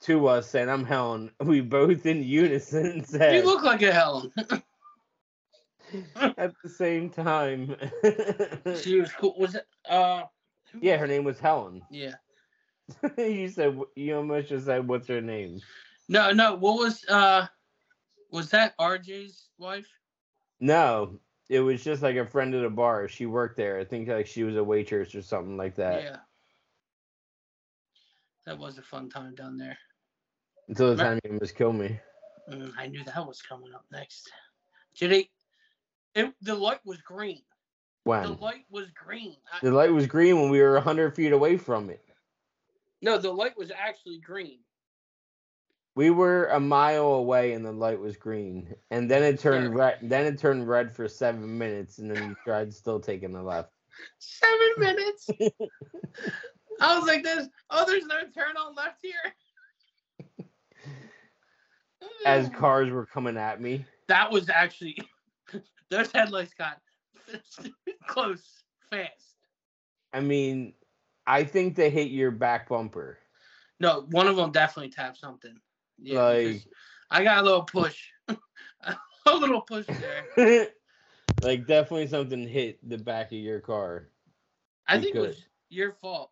[0.00, 4.32] to us saying i'm helen we both in unison said You look like a Helen.
[6.36, 7.74] at the same time
[8.80, 9.34] she was cool.
[9.38, 9.66] Was it?
[9.88, 10.22] Uh.
[10.80, 12.14] yeah her name was helen Yeah.
[13.18, 15.60] you said you almost just said what's her name
[16.08, 16.54] No, no.
[16.54, 17.46] What was uh?
[18.30, 19.88] Was that RJ's wife?
[20.60, 21.18] no
[21.48, 24.26] it was just like a friend at a bar she worked there i think like
[24.26, 26.16] she was a waitress or something like that Yeah.
[28.46, 29.78] That was a fun time down there.
[30.68, 32.00] until the time you almost killed me
[32.50, 34.30] Mm, I knew that was coming up next.
[34.98, 35.28] Did they?
[36.14, 37.42] It, the light was green.
[38.06, 38.22] Wow.
[38.22, 39.36] The light was green.
[39.52, 42.02] I, the light was green when we were 100 feet away from it
[43.00, 44.58] no, the light was actually green.
[45.98, 49.98] We were a mile away and the light was green and then it turned red
[50.00, 53.72] then it turned red for seven minutes and then you tried still taking the left
[54.20, 55.28] Seven minutes.
[56.80, 57.48] I was like this.
[57.68, 60.46] Oh, there's no turn on left here.
[62.24, 64.96] as cars were coming at me that was actually
[65.90, 66.78] those headlights got
[68.06, 69.34] close fast.
[70.12, 70.72] i mean
[71.26, 73.18] i think they hit your back bumper
[73.80, 75.58] No, one of them definitely tapped something.
[76.00, 76.64] Yeah, Like-
[77.10, 80.68] I got a little push, a little push there.
[81.42, 84.08] like definitely something hit the back of your car.
[84.86, 86.30] I You think it was your fault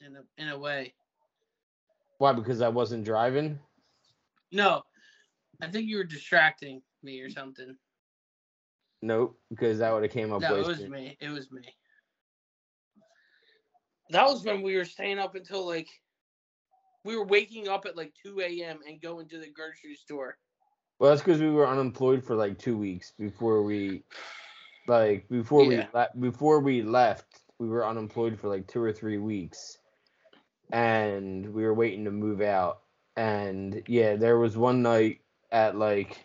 [0.00, 0.94] in a in a way.
[2.18, 2.32] Why?
[2.32, 3.58] Because I wasn't driving.
[4.52, 4.82] No,
[5.62, 7.76] I think you were distracting me or something.
[9.02, 9.38] Nope.
[9.48, 10.42] Because that would have came up.
[10.42, 11.16] No, it was me.
[11.20, 11.62] It was me.
[14.10, 15.88] That was when we were staying up until like
[17.04, 18.80] we were waking up at like 2 a.m.
[18.86, 20.36] and going to the grocery store.
[20.98, 24.02] Well, that's because we were unemployed for like two weeks before we,
[24.86, 25.86] like before Yeah.
[25.92, 27.40] we le- before we left.
[27.58, 29.78] We were unemployed for like two or three weeks,
[30.72, 32.80] and we were waiting to move out.
[33.16, 36.24] And yeah, there was one night at like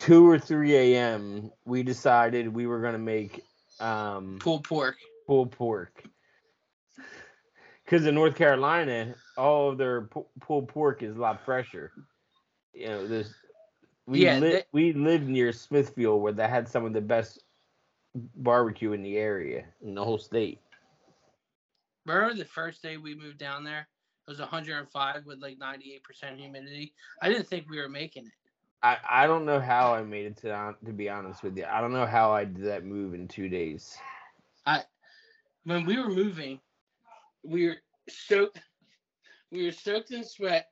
[0.00, 1.50] two or three a.m.
[1.64, 3.44] We decided we were gonna make
[3.80, 4.96] um Pulled pork.
[5.26, 6.04] pulled pork.
[7.84, 11.92] Because in North Carolina, all of their pu- pulled pork is a lot fresher.
[12.72, 13.34] You know, there's
[14.06, 17.44] we Yeah, li- they- we lived near Smithfield, where they had some of the best
[18.14, 20.60] barbecue in the area in the whole state.
[22.06, 23.88] Remember the first day we moved down there?
[24.26, 26.94] It was 105 with like 98% humidity.
[27.20, 28.32] I didn't think we were making it.
[28.82, 31.64] I, I don't know how I made it to to be honest with you.
[31.64, 33.96] I don't know how I did that move in two days.
[34.66, 34.84] I
[35.64, 36.60] When we were moving,
[37.44, 37.76] we were
[38.08, 38.60] soaked.
[39.50, 40.70] We were soaked in sweat,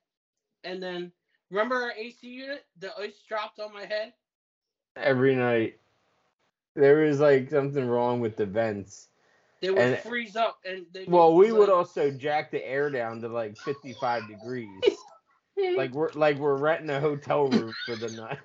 [0.65, 1.13] and then
[1.51, 2.65] remember our AC unit?
[2.79, 4.13] The ice dropped on my head.
[4.97, 5.79] Every night,
[6.75, 9.09] there was like something wrong with the vents.
[9.61, 11.05] They would And- freeze up, and they.
[11.05, 14.81] Well, we would also jack the air down to like 55 degrees.
[15.77, 18.39] like we're like we're renting a hotel room for the night.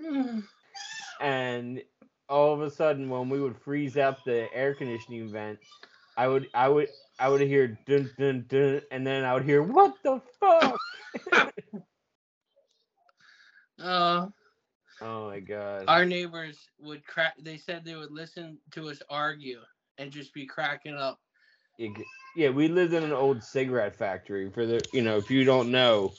[1.20, 1.82] and
[2.28, 5.58] all of a sudden when we would freeze up the air conditioning vent,
[6.16, 9.62] I would I would I would hear dun dun dun and then I would hear
[9.62, 10.78] what the fuck?
[13.82, 14.26] uh,
[15.02, 15.84] Oh my god.
[15.88, 17.34] our neighbors would crack.
[17.40, 19.60] They said they would listen to us argue
[19.98, 21.20] and just be cracking up.
[22.36, 24.50] Yeah, we lived in an old cigarette factory.
[24.50, 26.12] For the you know, if you don't know,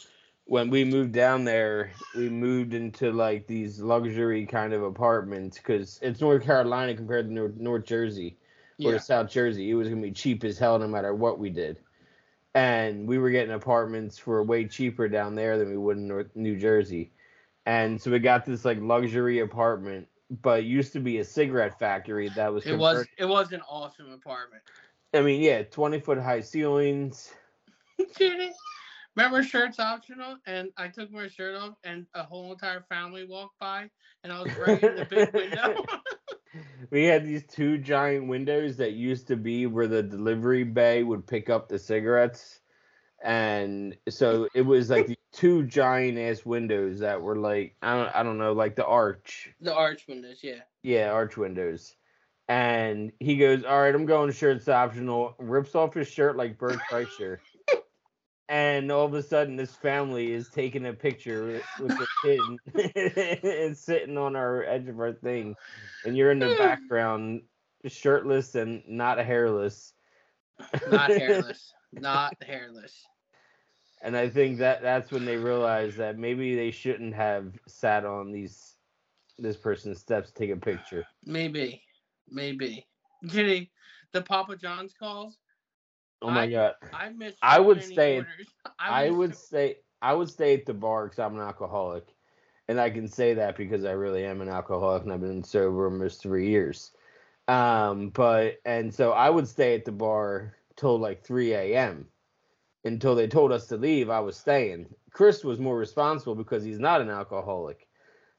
[0.45, 5.99] when we moved down there, we moved into like these luxury kind of apartments because
[6.01, 8.37] it's North Carolina compared to North, North Jersey
[8.83, 8.97] or Yeah.
[8.99, 9.69] South Jersey.
[9.69, 11.77] It was gonna be cheap as hell no matter what we did.
[12.53, 16.35] And we were getting apartments for way cheaper down there than we would in North,
[16.35, 17.11] New Jersey.
[17.65, 20.07] And so we got this like luxury apartment,
[20.41, 23.07] but it used to be a cigarette factory that was It was.
[23.17, 24.63] It was an awesome apartment.
[25.13, 27.33] I mean, yeah, twenty foot high ceilings.
[29.15, 33.59] Remember shirts optional, and I took my shirt off, and a whole entire family walked
[33.59, 33.89] by,
[34.23, 35.83] and I was right in the big window.
[36.89, 41.25] we had these two giant windows that used to be where the delivery bay would
[41.25, 42.59] pick up the cigarettes.
[43.23, 48.23] And so it was like two giant ass windows that were like I don't I
[48.23, 49.49] don't know like the arch.
[49.61, 50.61] The arch windows, yeah.
[50.81, 51.95] yeah arch windows.
[52.47, 55.35] And he goes all right I'm going shirts optional.
[55.37, 57.37] Rips off his shirt like Bert Kreischer
[58.51, 63.77] and all of a sudden this family is taking a picture with, the kid and
[63.77, 65.55] sitting on our edge of our thing
[66.05, 67.41] and you're in the background
[67.87, 69.93] shirtless and not hairless
[70.91, 71.73] Not hairless.
[71.93, 73.05] Not hairless.
[74.03, 78.31] and i think that that's when they realized that maybe they shouldn't have sat on
[78.31, 78.75] these
[79.39, 81.81] this person's steps to take a picture Maybe.
[82.29, 82.85] Maybe.
[83.25, 83.71] Jenny,
[84.13, 85.37] the Papa John's calls.
[86.21, 86.73] Oh my I- god.
[86.93, 87.37] I missed.
[87.41, 88.23] I would stay-
[88.79, 92.05] i was would so- stay i would stay at the bar because i'm an alcoholic.
[92.67, 95.85] And i can say that because i really am an alcoholic and i've been sober
[95.85, 96.91] almost three years.
[97.47, 102.07] Um but and so i would stay at the bar till like 3 a.m
[102.83, 104.87] until they told us to leave i was staying.
[105.11, 107.87] Chris was more responsible because he's not an alcoholic.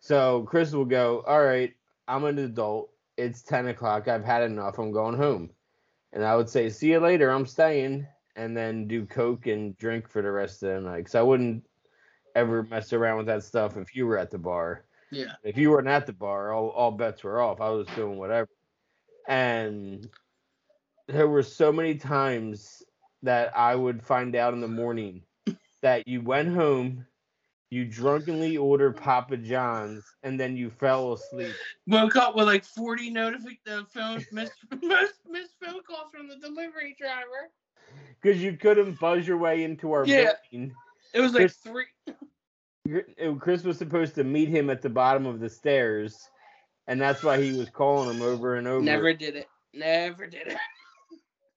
[0.01, 1.73] So chris will go all right
[2.09, 2.91] i'm an adult.
[3.19, 4.09] It's 10 o'clock.
[4.09, 4.79] I've had enough.
[4.79, 5.51] I'm going home
[6.13, 10.09] and i would say see you later i'm staying and then do coke and drink
[10.09, 11.65] for the rest of the night because i wouldn't
[12.35, 15.33] ever mess around with that stuff if you were at the bar Yeah.
[15.45, 17.61] if you weren't at the bar, all, all bets were off.
[17.61, 18.49] I was doing whatever.
[19.29, 20.09] And
[21.09, 22.83] there were so many times
[23.23, 25.23] that I would find out in the morning
[25.83, 27.05] that you went home,
[27.73, 31.55] you drunkenly ordered Papa John's, and then you fell asleep.
[31.87, 36.37] Woke up with like 40 notific the phone missed missed missed phone calls from the
[36.37, 37.49] delivery driver.
[38.21, 40.33] Because you couldn't buzz your way into our Yeah.
[40.51, 40.75] building.
[41.15, 41.87] It was like Chris- three.
[43.39, 46.29] Chris was supposed to meet him at the bottom of the stairs,
[46.89, 48.83] and that's why he was calling him over and over.
[48.85, 49.49] Never did it.
[49.73, 50.59] Never did it.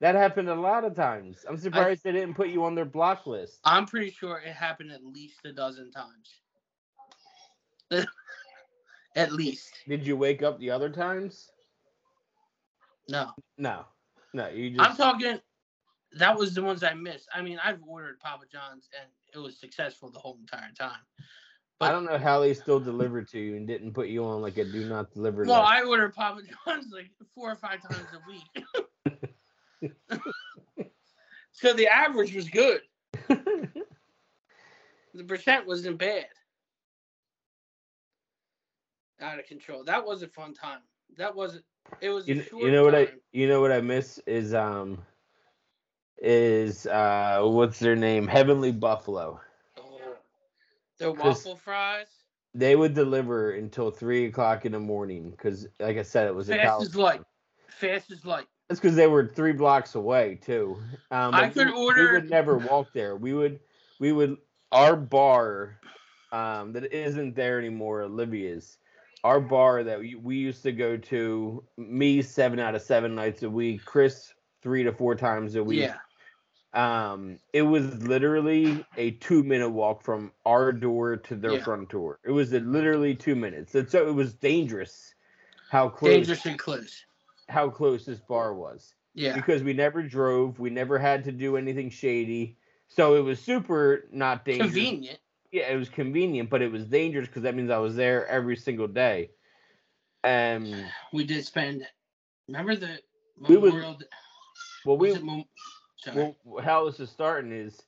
[0.02, 1.46] That happened a lot of times.
[1.48, 3.60] I'm surprised they didn't put you on their block list.
[3.64, 6.42] I'm pretty sure it happened at least a dozen times.
[9.16, 9.72] at least.
[9.88, 11.50] Did you wake up the other times?
[13.08, 13.32] No.
[13.58, 13.86] No,
[14.34, 14.50] no.
[14.50, 14.82] You just.
[14.82, 15.40] I'm talking
[16.18, 17.28] that was the ones I missed.
[17.34, 21.00] I mean, I've ordered Papa John's and it was successful the whole entire time.
[21.82, 24.58] I don't know how they still delivered to you and didn't put you on like
[24.58, 25.72] a do not deliver Well, list.
[25.72, 28.66] I order Papa John's like four or five times a week.
[31.52, 32.82] So the average was good.
[35.16, 36.26] The percent wasn't bad.
[39.22, 39.84] Out of control.
[39.86, 40.82] That was a fun time.
[41.18, 41.64] That wasn't.
[42.02, 42.28] It was.
[42.28, 45.02] a you, short you know what I you know what I miss is um
[46.18, 49.40] is uh what's their name Heavenly Buffalo.
[49.78, 50.18] Oh,
[50.98, 52.08] the waffle fries.
[52.54, 56.50] They would deliver until three o'clock in the morning because, like I said, it was
[56.50, 56.90] a Fast college.
[56.90, 57.22] as light.
[57.70, 58.48] Fast as light.
[58.68, 60.78] That's because they were three blocks away too.
[61.12, 63.16] Um, I could we- order- We would never walk there.
[63.16, 63.60] We would,
[64.00, 64.38] we would.
[64.72, 65.80] Our bar,
[66.32, 68.02] um, that isn't there anymore.
[68.02, 68.78] Olivia's,
[69.24, 71.64] our bar that we, we used to go to.
[71.78, 73.86] Me seven out of seven nights a week.
[73.86, 75.80] Chris three to four times a week.
[75.82, 75.98] Yeah.
[76.74, 81.64] Um, it was literally a two minute walk from our door to their Yeah.
[81.64, 82.20] front door.
[82.26, 83.76] It was literally two minutes.
[83.76, 85.14] And so it was dangerous
[85.70, 87.06] how close Dangerously close.
[87.50, 89.36] How close this bar was Yeah.
[89.36, 92.58] because we never drove, we never had to do anything shady.
[92.88, 94.72] So it was super not dangerous.
[94.72, 95.20] Convenient.
[95.52, 98.56] Yeah, it was convenient, but it was dangerous because that means I was there every
[98.58, 99.32] single day.
[100.24, 101.88] Um, We did spend.
[102.48, 103.00] Remember the
[103.48, 104.00] We would- Memorial.
[104.86, 105.46] Well, we Mem-
[106.14, 107.82] well, how this is starting is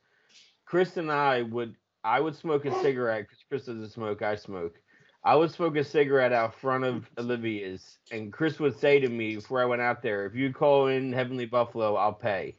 [0.65, 4.79] Chris and I would I would smoke a cigarette because Chris doesn't smoke, I smoke.
[5.27, 9.35] I would smoke a cigarette out front of Olivia's, and Chris would say to me
[9.35, 12.55] before I went out there, "If you call in Heavenly Buffalo, I'll pay."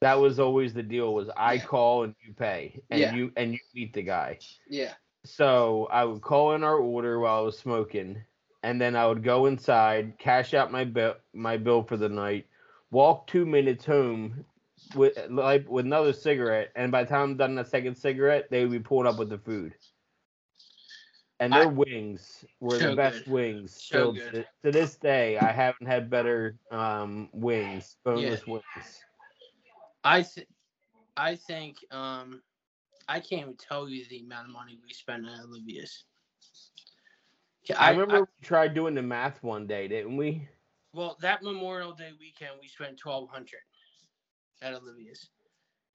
[0.00, 1.64] That was always the deal: was I Yeah.
[1.64, 3.14] call and you pay, and Yeah.
[3.16, 4.38] you and you meet the guy.
[4.70, 4.94] yeah.
[5.24, 8.22] So I would call in our order while I was smoking,
[8.62, 12.46] and then I would go inside, cash out my bill, my bill for the night,
[12.92, 14.44] walk two minutes home
[14.94, 18.62] with like with another cigarette, and by the time I'm done the second cigarette, they
[18.62, 19.74] would be pulling up with the food.
[21.38, 23.32] And their I- wings were So the best good.
[23.32, 23.76] wings.
[23.84, 28.62] So to, to this day, I haven't had better um, wings, boneless wings.
[30.04, 30.46] I th-
[31.16, 32.42] I think um
[33.08, 36.04] I can't even tell you the amount of money we spent at Olivia's.
[37.68, 40.48] Yeah, I, remember we tried doing the math one day, didn't we?
[40.92, 43.60] well, that Memorial Day weekend we spent twelve hundred
[44.62, 45.28] at Olivia's,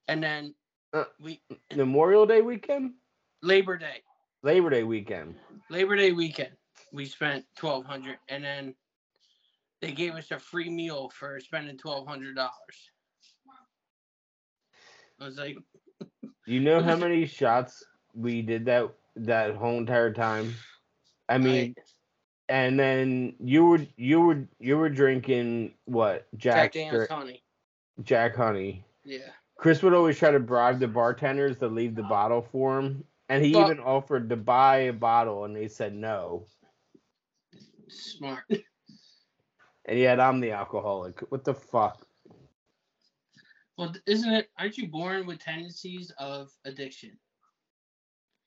[0.08, 0.54] and then
[0.94, 1.06] Uh.
[1.20, 1.42] we
[1.76, 2.94] Memorial Day weekend,
[3.42, 4.04] Labor Day,
[4.44, 5.36] Labor Day weekend.
[5.70, 6.52] Labor Day weekend
[6.92, 8.76] we spent twelve hundred, and then
[9.82, 12.92] they gave us a free meal for spending twelve hundred dollars.
[15.20, 15.58] I was like,
[16.48, 17.84] You know how many shots
[18.16, 20.56] we did that that whole entire time?
[21.30, 21.76] I mean,
[22.50, 27.44] and then you were you were you were drinking what Jack Jack Daniels Jack, honey.
[28.04, 28.84] Jack Honey.
[29.06, 29.20] Yeah.
[29.58, 33.46] Chris would always try to bribe the bartenders to leave the bottle for him, and
[33.46, 36.46] he Well- even offered to buy a bottle, and they said no.
[37.88, 38.44] Smart.
[39.86, 41.20] And yet I'm the alcoholic.
[41.32, 42.06] What the fuck?
[43.78, 44.50] Well, isn't it?
[44.60, 47.18] Aren't you born with tendencies of addiction?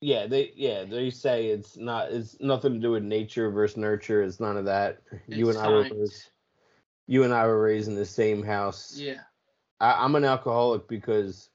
[0.00, 4.22] Yeah, they yeah they say it's not it's nothing to do with nature versus nurture.
[4.22, 5.00] It's none of that.
[5.26, 6.30] you It's and I were raised,
[7.08, 8.96] you and I were raised in the same house.
[8.96, 9.22] Yeah.
[9.80, 11.50] I, I'm an alcoholic because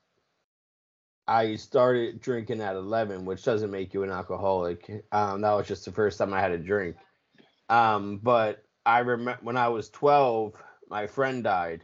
[1.29, 5.05] I started drinking at 11, which doesn't make you an alcoholic.
[5.11, 6.95] Um, that was just the first time I had a drink.
[7.69, 10.53] Um, but I remember when I was 12,
[10.89, 11.83] my friend died.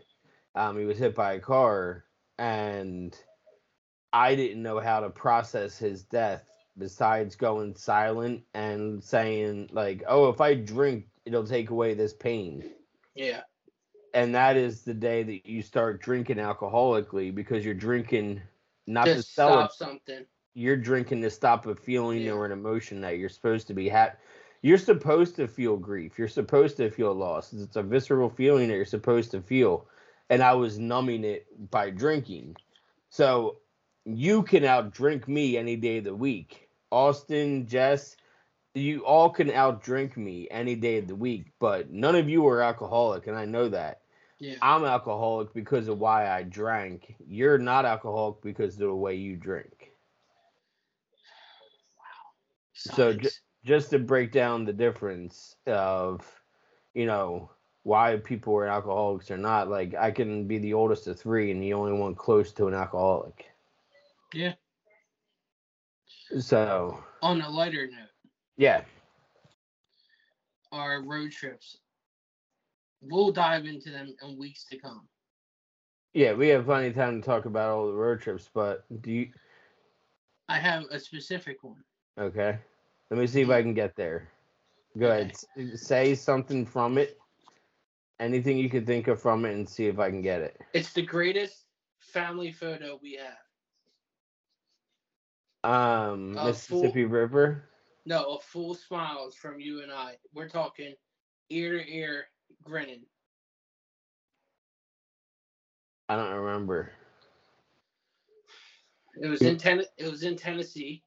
[0.55, 2.05] Um, he was hit by a car,
[2.39, 3.15] and
[4.11, 10.29] I didn't know how to process his death besides going silent and saying like, "Oh,
[10.29, 12.73] if I drink, it'll take away this pain."
[13.13, 13.41] Yeah.
[14.15, 18.41] and that is the day that you start drinking alcoholically because you're drinking
[18.87, 20.25] not to Just sell it, something.
[20.53, 22.31] you're drinking to stop a feeling Yeah.
[22.31, 24.13] or an emotion that you're supposed to be ha-
[24.61, 26.17] you're supposed to feel grief.
[26.17, 27.53] You're supposed to feel loss.
[27.53, 29.87] It's a visceral feeling that you're supposed to feel.
[30.29, 32.55] And i was numbing it by drinking.
[33.09, 33.59] So
[34.05, 36.69] you can outdrink me any day of the week.
[36.91, 38.15] Austin jess
[38.73, 41.51] you all can outdrink me any day of the week.
[41.59, 44.01] But none of you are alcoholic and i know that
[44.45, 44.57] Yeah.
[44.61, 47.15] I'm alcoholic because of why I drank.
[47.27, 49.91] You're not alcoholic because of the way you drink.
[51.97, 52.03] Wow.
[52.73, 53.29] So ju-
[53.65, 56.23] Just to break down the difference of,
[56.93, 57.49] you know,
[57.81, 59.67] why people are alcoholics or not.
[59.67, 62.75] Like I can be the oldest of three and the only one close to an
[62.75, 63.49] alcoholic.
[64.31, 64.53] Yeah.
[66.39, 68.09] So On a lighter note,
[68.57, 68.83] yeah,
[70.71, 71.77] our road trips.
[73.09, 75.07] We'll dive into them in weeks to come.
[76.13, 78.49] yeah, we have plenty of time to talk about all the road trips.
[78.53, 79.29] But do you?
[80.49, 81.83] I have a specific one.
[82.19, 82.57] Okay,
[83.09, 84.29] let me see if I can get there.
[84.97, 87.17] Go ahead, S- say something from it.
[88.19, 90.59] Anything you could think of from it, and see if I can get it.
[90.73, 91.65] It's the greatest
[91.99, 93.37] family photo we have?
[95.69, 97.69] Um, A Mississippi full- River.
[98.05, 100.15] No, a full smiles from you and I.
[100.33, 100.93] We're talking
[101.49, 102.25] ear to ear
[102.63, 103.03] grinning.
[106.09, 106.91] I don't remember.
[109.21, 111.03] It was in ten- It was in Tennessee,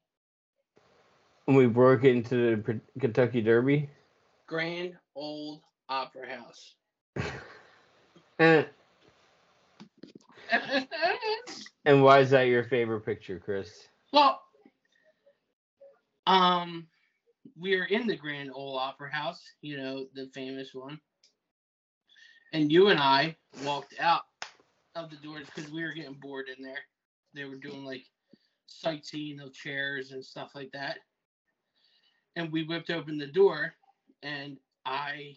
[1.45, 3.91] When we broke into the P- Kentucky Derby.
[4.47, 6.75] Grand Ole Opry House.
[11.85, 13.89] And why is that your favorite picture, Chris?
[14.13, 14.43] well,
[16.27, 16.87] um,
[17.57, 21.01] we are in the Grand Ole Opry House, you know, the famous one,
[22.53, 24.23] and you and I walked out
[24.95, 26.81] of the doors because we were getting bored in there.
[27.35, 28.05] They were doing like
[28.67, 30.99] sightseeing of chairs and stuff like that.
[32.37, 33.75] And we whipped open the door
[34.23, 35.37] and I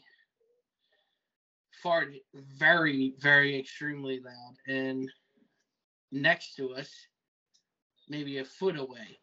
[1.83, 4.55] farted very, very extremely loud.
[4.67, 5.09] And
[6.11, 6.89] next to us,
[8.07, 9.19] maybe a foot away,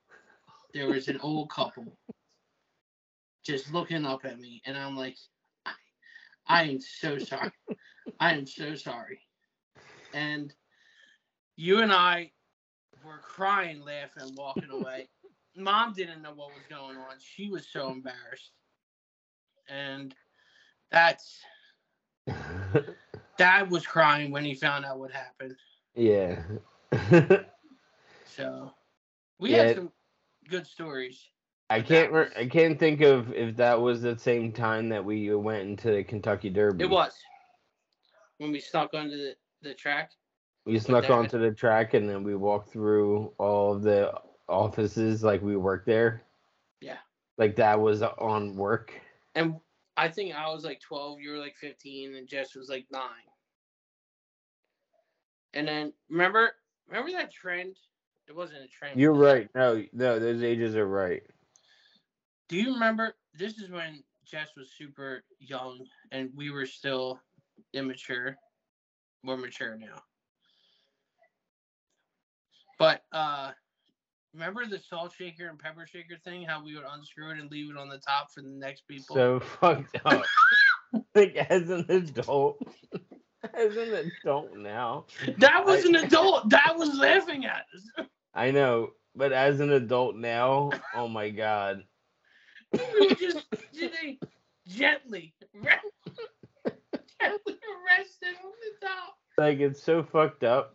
[0.74, 1.97] there was an old couple
[3.45, 4.61] just looking up at me.
[4.66, 5.16] And I'm like,
[6.49, 7.53] I, am so sorry.
[8.21, 9.21] I am so sorry.
[10.13, 10.53] And
[11.57, 12.33] you and I
[13.05, 15.09] were crying, laughing, walking away.
[15.57, 17.17] Mom didn't know what was going on.
[17.21, 18.53] She was so embarrassed.
[19.69, 20.15] And
[20.91, 21.41] that's
[23.39, 25.57] dad was crying when he found out what happened.
[25.95, 26.43] yeah.
[28.25, 28.73] So
[29.39, 29.65] we Yeah.
[29.65, 29.93] had some
[30.49, 31.29] good stories.
[31.71, 32.12] I can't.
[32.12, 35.91] Was- I can't think of if that was the same time that we went into
[35.91, 36.85] the Kentucky Derby.
[36.85, 37.12] It was
[38.39, 40.12] when we snuck onto the, the track.
[40.64, 44.12] We snuck onto the track and then we walked through all of the
[44.49, 46.23] offices like we worked there.
[46.81, 46.99] Yeah.
[47.37, 48.93] Like that was on work.
[49.35, 49.57] And
[49.97, 53.03] I think I was like 12, you were like 15, and Jess was like nine.
[55.55, 56.53] And then remember,
[56.87, 57.77] remember that trend?
[58.29, 59.01] It wasn't a trend.
[59.01, 59.49] You're right.
[59.55, 61.23] No, no, those ages are right.
[62.49, 63.15] Do you remember?
[63.35, 67.21] This is when Jess was super young and we were still
[67.75, 68.37] immature.
[69.25, 70.03] We're mature now.
[72.79, 73.51] But uh
[74.33, 76.45] remember the salt shaker and pepper shaker thing?
[76.45, 79.17] How we would unscrew it and leave it on the top for the next people?
[79.17, 80.23] So fucked up.
[81.15, 82.63] like as an adult,
[83.55, 85.05] as an adult now,
[85.39, 86.49] that was I- an adult.
[86.51, 88.07] That was laughing at us.
[88.35, 91.83] I know, but as an adult now, oh my god,
[92.73, 94.19] we would just gently,
[94.66, 95.35] gently
[97.23, 99.16] arrest it on the top.
[99.37, 100.75] like it's so fucked up.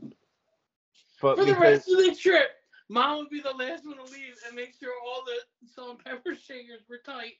[1.21, 2.49] But For the because rest of the trip,
[2.89, 6.05] mom would be the last one to leave and make sure all the salt and
[6.05, 7.33] pepper shakers were tight.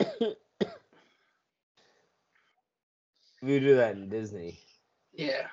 [3.42, 4.58] we do that in Disney.
[5.12, 5.48] Yeah,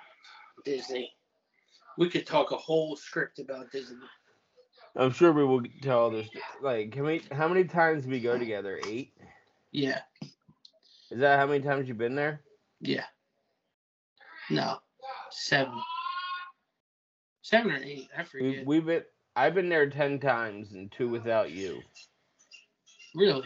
[0.64, 1.12] Disney.
[1.98, 3.98] We could talk a whole script about Disney.
[4.96, 6.28] I'm sure we will tell this.
[6.62, 7.22] Like, can we?
[7.32, 8.80] How many times we go together?
[8.88, 9.12] Eight.
[9.72, 10.00] Yeah,
[11.12, 12.42] Is that how many times you've been there?
[12.80, 13.04] yeah.
[14.50, 14.78] No,
[15.32, 15.74] seven.
[17.42, 18.66] Seven or eight, I We, forget.
[18.66, 19.04] we've been.
[19.36, 21.82] I've been there ten times and two without you.
[23.16, 23.44] really?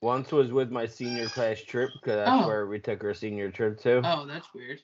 [0.00, 2.46] Once was with my senior class trip because that's Oh.
[2.46, 4.00] where we took our senior trip to.
[4.04, 4.80] Oh, that's weird.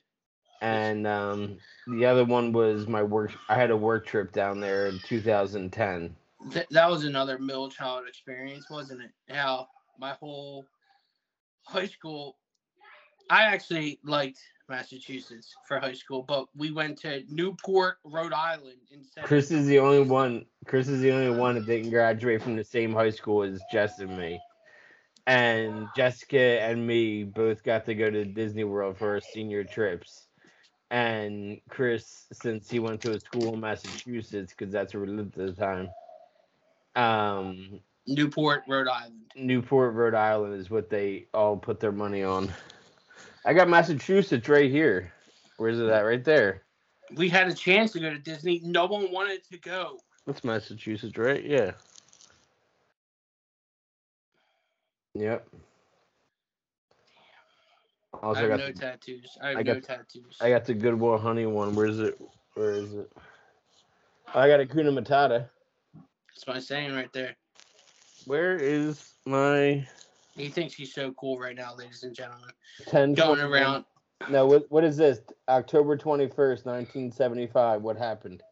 [0.61, 1.57] And um,
[1.87, 3.31] the other one was my work.
[3.47, 6.15] I had a work trip down there in 2010.
[6.51, 9.11] Th- that was another middle child experience, wasn't it?
[9.33, 9.67] How
[9.99, 10.65] my whole
[11.65, 12.37] high school,
[13.29, 19.23] I actually liked Massachusetts for high school, but we went to Newport, Rhode Island instead.
[19.25, 20.45] Chris is the only one.
[20.65, 23.99] Chris is the only one that didn't graduate from the same high school as Jess
[23.99, 24.39] and me.
[25.27, 30.28] And Jessica and me both got to go to Disney World for our senior trips.
[30.91, 35.37] And Chris, since he went to a school in Massachusetts, because that's where we lived
[35.37, 35.89] at the time,
[36.95, 39.31] um, Newport, Rhode Island.
[39.35, 42.51] Newport, Rhode Island is what they all put their money on.
[43.45, 45.13] I got Massachusetts right here.
[45.57, 46.01] Where's it at?
[46.01, 46.63] Right there.
[47.15, 48.61] We had a chance to go to Disney.
[48.63, 49.99] No one wanted to go.
[50.25, 51.43] That's Massachusetts, right?
[51.43, 51.71] Yeah.
[55.15, 55.47] Yep.
[58.13, 59.37] Also, I I have got no the, tattoos.
[59.41, 60.37] I have I no got- tattoos.
[60.41, 61.75] I got the Good Goodwill Honey one.
[61.75, 62.19] Where's it?
[62.55, 63.11] Where is it?
[64.33, 65.49] I got a Kuna Matata.
[65.95, 67.35] That's my saying right there.
[68.25, 69.87] Where is my
[70.35, 72.49] He thinks he's so cool right now, ladies and gentlemen.
[72.87, 73.85] ten Going around.
[74.29, 75.19] No, what what is this?
[75.47, 77.81] October twenty first, nineteen seventy five.
[77.81, 78.43] What happened?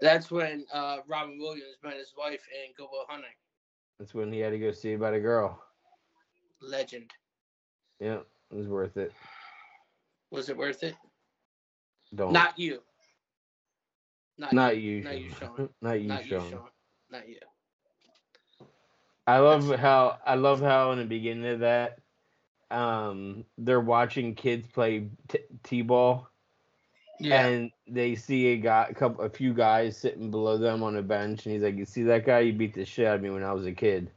[0.00, 3.30] That's when uh, Robin Williams met his wife in Good Will Hunting.
[3.98, 5.60] That's when he had to go see about a girl.
[6.60, 7.10] Legend.
[8.00, 8.18] Yeah,
[8.54, 9.12] it was worth it.
[10.30, 10.94] Was it worth it?
[12.14, 12.32] Don't.
[12.32, 12.80] Not you.
[14.38, 14.98] Not, Not you.
[14.98, 15.02] you.
[15.04, 15.68] Not you, Sean.
[15.82, 16.50] Not you, Not you, Sean.
[16.50, 16.60] Sean.
[17.10, 17.36] Not you.
[19.26, 21.98] I love how I love how in the beginning of that,
[22.70, 26.28] um, they're watching kids play t- t-ball,
[27.18, 27.46] Yeah.
[27.46, 31.02] and they see a guy, a couple, a few guys sitting below them on a
[31.02, 32.40] bench, and he's like, "You see that guy?
[32.40, 34.10] You beat the shit out of me when I was a kid."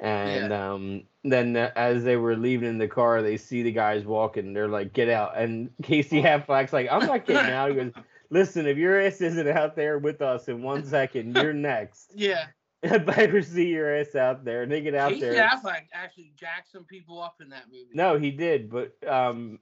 [0.00, 4.52] And um, then as they were leaving in the car, they see the guys walking.
[4.52, 7.92] They're like, "Get out!" And Casey Affleck's like, "I'm not getting out." He goes,
[8.30, 12.46] "Listen, if your ass isn't out there with us in one second, you're next." yeah.
[12.90, 14.64] I better see your ass out there.
[14.64, 15.48] And they get out Casey there.
[15.48, 17.90] Affleck actually jacked some people up in that movie.
[17.94, 19.60] No, he did, but um,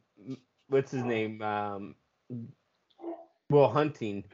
[0.69, 1.43] what's his name?
[1.43, 1.95] Um,
[3.51, 4.25] Will Hunting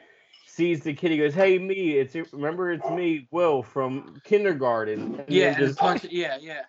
[0.46, 1.10] sees the kid.
[1.10, 1.98] He goes, "Hey, me!
[1.98, 6.62] It's remember, it's me, Will from kindergarten." And Yeah, and punch, yeah, yeah.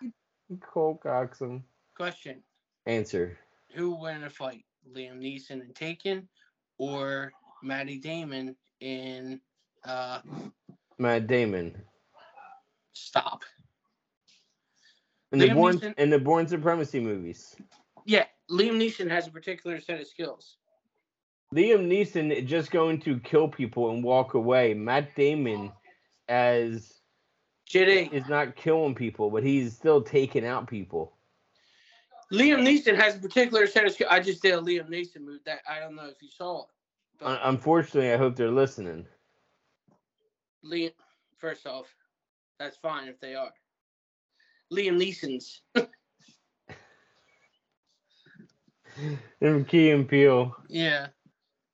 [0.60, 1.42] Cole cocks.
[1.94, 2.42] Question:
[2.86, 3.38] Answer:
[3.74, 6.28] Who would win in a fight, Liam Neeson and Taken,
[6.78, 7.32] or
[7.62, 9.40] Matty Damon in
[9.84, 10.20] uh,
[10.98, 11.74] Matt Damon.
[12.92, 13.42] Stop?
[15.32, 17.54] In the born Neeson- in the Bourne Supremacy movies.
[18.06, 20.56] Yeah, Liam Neeson has a particular set of skills.
[21.54, 24.74] Liam Neeson is just going to kill people and walk away.
[24.74, 25.72] Matt Damon,
[26.28, 26.97] as
[27.68, 31.12] JD, is not killing people, but he's still taking out people.
[32.32, 34.10] Liam Neeson has a particular set of skills.
[34.10, 36.68] I just did a Liam Neeson move that I don't know if you saw it.
[37.18, 39.06] But Unfortunately, I hope they're listening.
[40.64, 40.92] Liam,
[41.38, 41.86] first off,
[42.58, 43.52] that's fine if they are.
[44.72, 45.62] Liam Neeson's.
[49.40, 50.56] Them Key and Peele.
[50.68, 51.08] Yeah,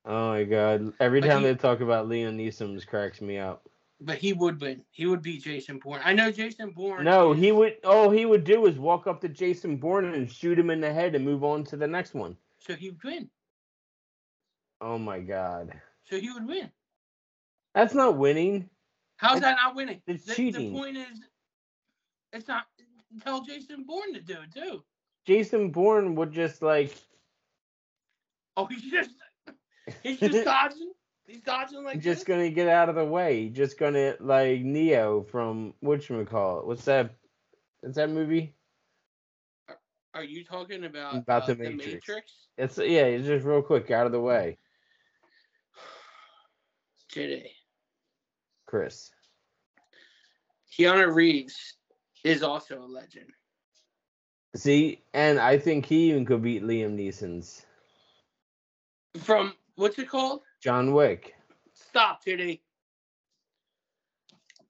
[0.05, 0.93] Oh my god!
[0.99, 3.67] Every time he- they talk about Liam Neeson, just cracks me up.
[4.05, 4.83] But he would win.
[4.91, 6.01] He would beat Jason Bourne.
[6.03, 7.03] I know Jason Bourne.
[7.03, 7.77] No, he would.
[7.83, 10.93] All he would do is walk up to Jason Bourne and shoot him in the
[10.93, 12.37] head and move on to the next one.
[12.59, 13.29] So he would win.
[14.81, 15.73] Oh my god!
[16.03, 16.71] So he would win.
[17.73, 18.69] That's not winning.
[19.17, 20.01] How's that not winning?
[20.07, 20.73] it's the, cheating.
[20.73, 21.21] The point is,
[22.33, 22.65] it's not.
[23.23, 24.83] Tell Jason Bourne to do it too.
[25.25, 26.93] Jason Bourne would just like
[28.57, 29.11] Oh, he's just
[30.03, 30.91] he's just dodging.
[31.27, 32.23] He's dodging like just this?
[32.23, 33.49] gonna get out of the way.
[33.49, 36.65] Just gonna like Neo from whatchamacallit.
[36.65, 37.15] What's that?
[37.81, 38.55] What's that movie?
[40.13, 42.07] Are you talking about About uh, the the Matrix.
[42.07, 42.31] Matrix?
[42.57, 43.05] It's yeah.
[43.05, 44.57] It's just real quick out of the way,
[47.13, 47.47] JD.
[48.65, 49.11] Chris.
[50.77, 51.75] Keanu Reeves
[52.23, 53.29] is also a legend.
[54.55, 57.65] See, and I think he even could beat Liam Neeson's
[59.19, 60.41] From what's it called?
[60.65, 61.35] John Wick.
[61.73, 62.59] Stop, JD.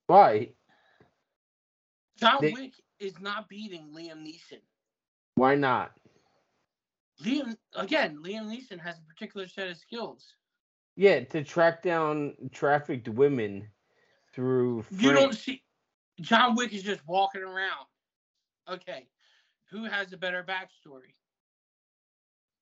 [0.08, 0.50] Why?
[2.18, 4.60] John They- Wick is not beating Liam Neeson.
[5.36, 5.98] Why not?
[7.22, 8.18] Liam again.
[8.18, 10.36] Liam Neeson has a particular set of skills.
[10.98, 13.72] Yeah, to track down trafficked women
[14.34, 14.84] through.
[14.92, 15.64] You don't see.
[16.20, 17.88] John Wick is just walking around.
[18.68, 19.08] Okay,
[19.70, 21.16] who has a better backstory?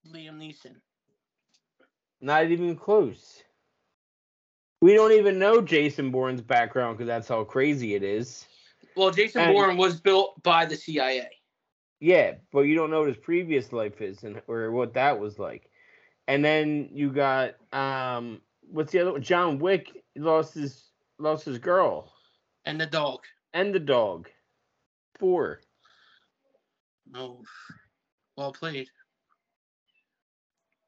[0.07, 0.75] Liam Neeson.
[2.23, 3.43] Not even close.
[4.81, 8.45] We don't even know Jason Bourne's background because that's how crazy it is.
[8.95, 11.27] Well, Jason And- Bourne was built by the CIA.
[11.99, 15.37] Yeah, but you don't know what his previous life is and or what that was
[15.37, 15.69] like.
[16.29, 19.21] And then you got um what's the other one?
[19.21, 22.13] John Wick lost his lost his girl
[22.63, 23.19] And the dog.
[23.53, 24.29] and the dog.
[25.19, 25.59] Four.
[27.13, 27.43] Oh,
[28.37, 28.89] well played.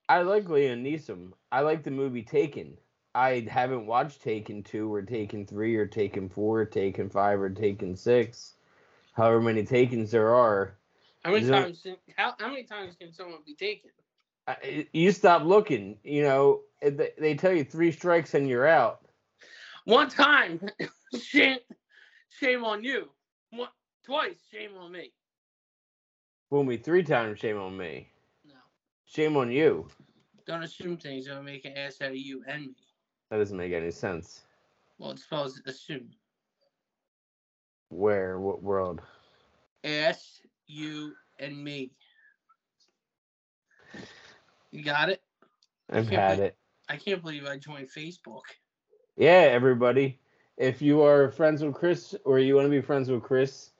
[0.08, 1.32] I like Liam Neeson.
[1.52, 2.78] I like the movie Taken.
[3.16, 7.50] I haven't watched Taken two or Taken three or Taken four or Taken five or
[7.50, 8.56] Taken six.
[9.14, 10.76] However many Takens there are.
[11.24, 11.88] How many times?
[12.16, 13.90] How, how many times can someone be taken?
[14.48, 15.98] I, you stop looking.
[16.04, 19.00] You know they, they tell you three strikes and you're out.
[19.86, 20.60] One time,
[21.20, 21.60] shame,
[22.30, 23.10] shame on you.
[23.52, 23.70] One,
[24.06, 25.14] twice, shame on me.
[26.50, 28.10] Fool me three times, shame on me.
[29.06, 29.88] Shame on you.
[30.46, 32.76] don't assume things that will make an ass out of you and me.
[33.30, 34.42] That doesn't make any sense.
[34.98, 36.10] Well, it's supposed to assume.
[37.90, 38.40] Where?
[38.40, 39.02] What world?
[39.84, 41.92] Ass, you, and me.
[44.72, 45.22] You got it?
[45.92, 46.56] I've had it.
[46.90, 48.42] I can't believe I joined Facebook.
[49.18, 50.20] Yeah, everybody.
[50.58, 53.72] If you are friends with Chris or you want to be friends with Chris,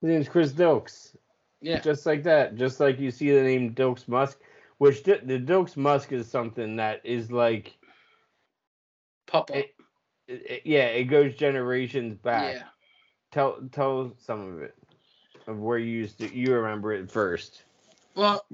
[0.00, 1.16] his name's Chris Dilks.
[1.60, 1.80] Yeah.
[1.80, 2.54] Just like that.
[2.56, 4.38] Just like you see the name Dilks Musk,
[4.78, 7.76] which the, the Dilks Musk is something that is like,
[9.54, 9.74] it,
[10.26, 12.54] it- yeah, it goes generations back.
[12.54, 12.62] yeah.
[13.30, 14.74] Tell tell some of it
[15.46, 17.62] of where you used to you remember it first.
[18.14, 18.44] Well.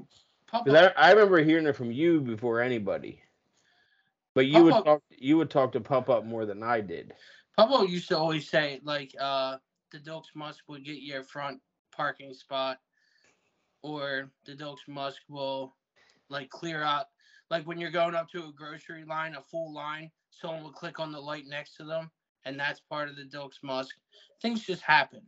[0.51, 3.21] 'Cause I, I remember hearing it from you before anybody.
[4.35, 7.15] But you would Papa- talk you would talk to Pup Up more than I did.
[7.57, 9.59] Pablo used to always say like uh
[9.91, 11.61] the Dokes Musk would get you a front
[11.97, 12.79] parking spot
[13.85, 15.77] or the Dokes Musk will
[16.31, 17.07] like clear out
[17.51, 20.99] like when you're going up to a grocery line, a full line, someone will click
[20.99, 22.11] on the light next to them
[22.47, 23.95] and that's part of the Dokes Musk.
[24.41, 25.21] Things just happen.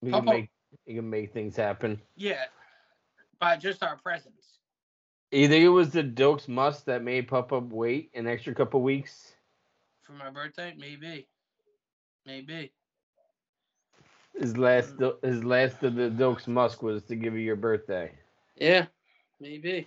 [0.00, 0.50] You can make
[0.86, 2.00] you can make things happen.
[2.14, 2.44] Yeah.
[3.40, 4.58] By just our presence.
[5.32, 9.34] You think it was the Dokes Must that made Up wait an extra couple weeks?
[10.02, 10.72] For my birthday?
[10.78, 11.26] Maybe.
[12.24, 12.72] Maybe.
[14.38, 18.12] His last his last of the Dokes Musk was to give you your birthday.
[18.56, 18.86] Yeah.
[19.40, 19.86] Maybe.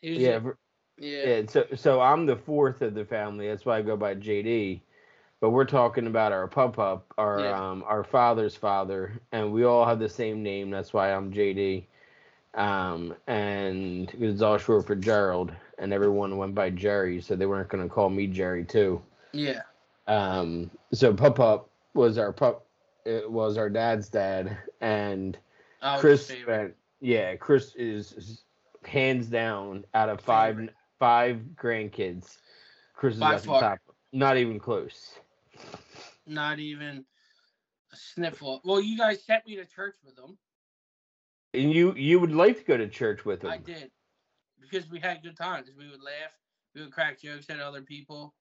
[0.00, 0.58] He was Yeah, ver-
[0.98, 1.26] yeah.
[1.26, 1.42] yeah.
[1.48, 3.48] So so I'm the fourth of the family.
[3.48, 4.80] That's why I go by JD.
[5.40, 7.70] But we're talking about our pup up, our Yeah.
[7.70, 10.70] um our father's father, and we all have the same name.
[10.70, 11.86] That's why I'm JD.
[12.54, 17.46] Um, and it was all short for Gerald, and everyone went by Jerry, so they
[17.46, 19.00] weren't gonna call me Jerry too.
[19.32, 19.62] Yeah.
[20.08, 22.66] Um, so Pup Up was our pup.
[23.04, 25.38] It was our dad's dad, and
[25.82, 26.32] oh, was Chris.
[27.00, 28.42] Yeah, Chris is,
[28.84, 30.74] hands down out of five Favorite.
[30.98, 32.38] five grandkids.
[32.94, 33.78] Chris is By at the top.
[34.12, 35.18] Not even close.
[36.26, 37.04] Not even
[37.92, 38.60] a sniffle.
[38.64, 40.36] Well, you guys sent me to church with them.
[41.54, 43.50] And you you would like to go to church with him.
[43.50, 43.90] I did
[44.60, 45.70] because we had good times.
[45.76, 46.32] We would laugh.
[46.74, 48.34] We would crack jokes at other people.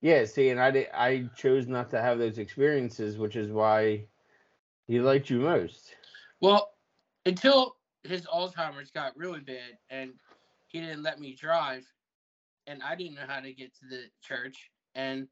[0.00, 4.06] Yeah, see, and I did, I chose not to have those experiences, which is why
[4.86, 5.94] he liked you most.
[6.40, 6.70] Well,
[7.26, 10.12] until his Alzheimer's got really bad and
[10.68, 11.84] he didn't let me drive,
[12.66, 14.70] and I didn't know how to get to the church.
[14.94, 15.26] And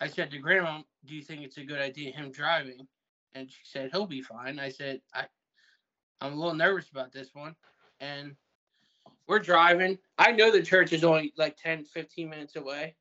[0.00, 2.86] I said to Grandma, "Do you think it's a good idea him driving?"
[3.34, 4.58] And she said he'll be fine.
[4.58, 5.26] I said I,
[6.20, 7.54] I'm a little nervous about this one,
[8.00, 8.34] and
[9.28, 9.98] we're driving.
[10.18, 12.96] I know the church is only like 10, 15 minutes away.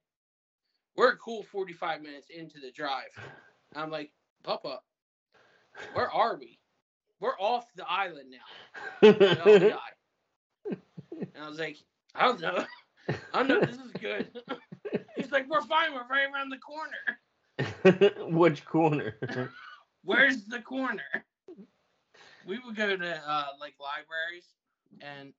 [0.97, 3.11] We're a cool 45 minutes into the drive.
[3.75, 4.11] I'm like,
[4.43, 4.79] Papa,
[5.93, 6.59] where are we?
[7.19, 9.09] We're off the island now.
[11.37, 11.77] And I was like,
[12.15, 12.65] I don't know.
[13.33, 13.59] I don't know.
[13.59, 14.27] if This is good.
[15.15, 15.93] He's like, we're fine.
[15.93, 18.29] We're right around the corner.
[18.35, 19.17] which corner?
[20.03, 21.25] Where's the corner?
[22.45, 24.45] We would go to uh, like libraries,
[25.01, 25.33] and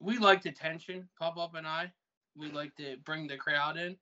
[0.00, 1.08] we liked attention.
[1.18, 1.92] Pop up and I,
[2.36, 3.96] we like to bring the crowd in,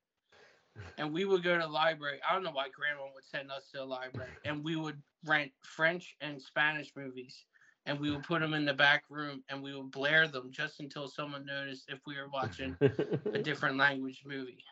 [0.98, 2.20] and we would go to the library.
[2.28, 5.52] I don't know why Grandma would send us to the library, and we would rent
[5.62, 7.44] French and Spanish movies,
[7.86, 10.80] and we would put them in the back room, and we would blare them just
[10.80, 12.76] until someone noticed if we were watching
[13.32, 14.64] a different language movie.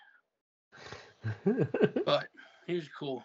[2.04, 2.28] But
[2.66, 3.24] he was cool.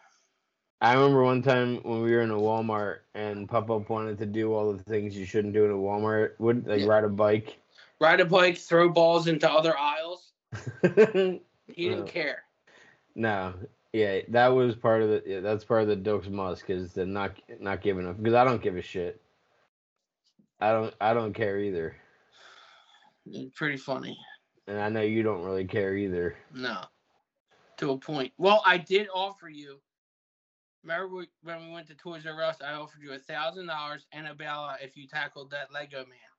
[0.81, 4.25] I remember one time when we were in a Walmart and Pop Up wanted to
[4.25, 6.39] do all the things you shouldn't do in a Walmart.
[6.39, 6.85] Would like Yeah.
[6.85, 7.57] ride a bike.
[7.99, 10.26] ride a bike, throw balls into other aisles.
[11.67, 12.43] He didn't Uh, care.
[13.15, 13.53] no,
[13.93, 15.23] yeah, that was part of the.
[15.25, 18.43] Yeah, that's part of the Dokes Musk is the not not giving up because I
[18.45, 19.21] don't give a shit.
[20.61, 21.95] I don't I don't care either,
[23.25, 24.17] It's pretty funny.
[24.67, 26.35] and I know you don't really care either.
[26.53, 26.81] No,
[27.77, 28.31] to a point.
[28.37, 29.79] Well, I did offer you.
[30.83, 32.57] Remember we, when we went to Toys R Us?
[32.65, 36.31] I offered you a thousand dollars and a bailout if you tackled that Lego man,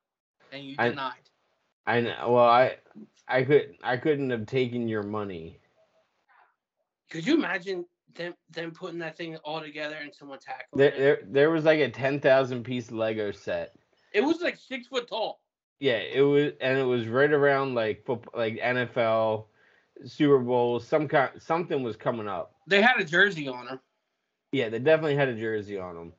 [0.51, 1.29] and you I- denied.
[1.85, 2.15] I know.
[2.29, 2.77] Well, I
[3.27, 5.59] I could I couldn't have taken your money.
[7.09, 10.97] Could you imagine them them putting that thing all together and someone tackling There it?
[10.97, 13.75] there, there was like a ten thousand piece Lego set.
[14.13, 15.41] It was like six foot tall.
[15.79, 19.45] Yeah, it was, and it was right around like football, like NFL,
[20.05, 22.53] Super Bowl, some kind, something was coming up.
[22.67, 23.79] They had a jersey on her.
[24.51, 26.13] Yeah, they definitely had a jersey on them,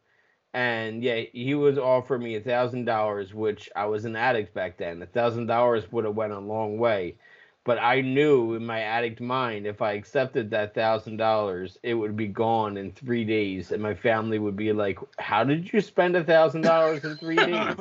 [0.55, 4.77] and yeah, he was offering me a thousand dollars, which I was an addict back
[4.79, 5.03] then.
[5.03, 7.17] A thousand dollars would have went a long way,
[7.65, 12.17] but I knew in my addict mind, if I accepted that thousand dollars, it would
[12.17, 16.17] be gone in three days, and my family would be like, "How did you spend
[16.17, 17.77] a thousand dollars in three days?"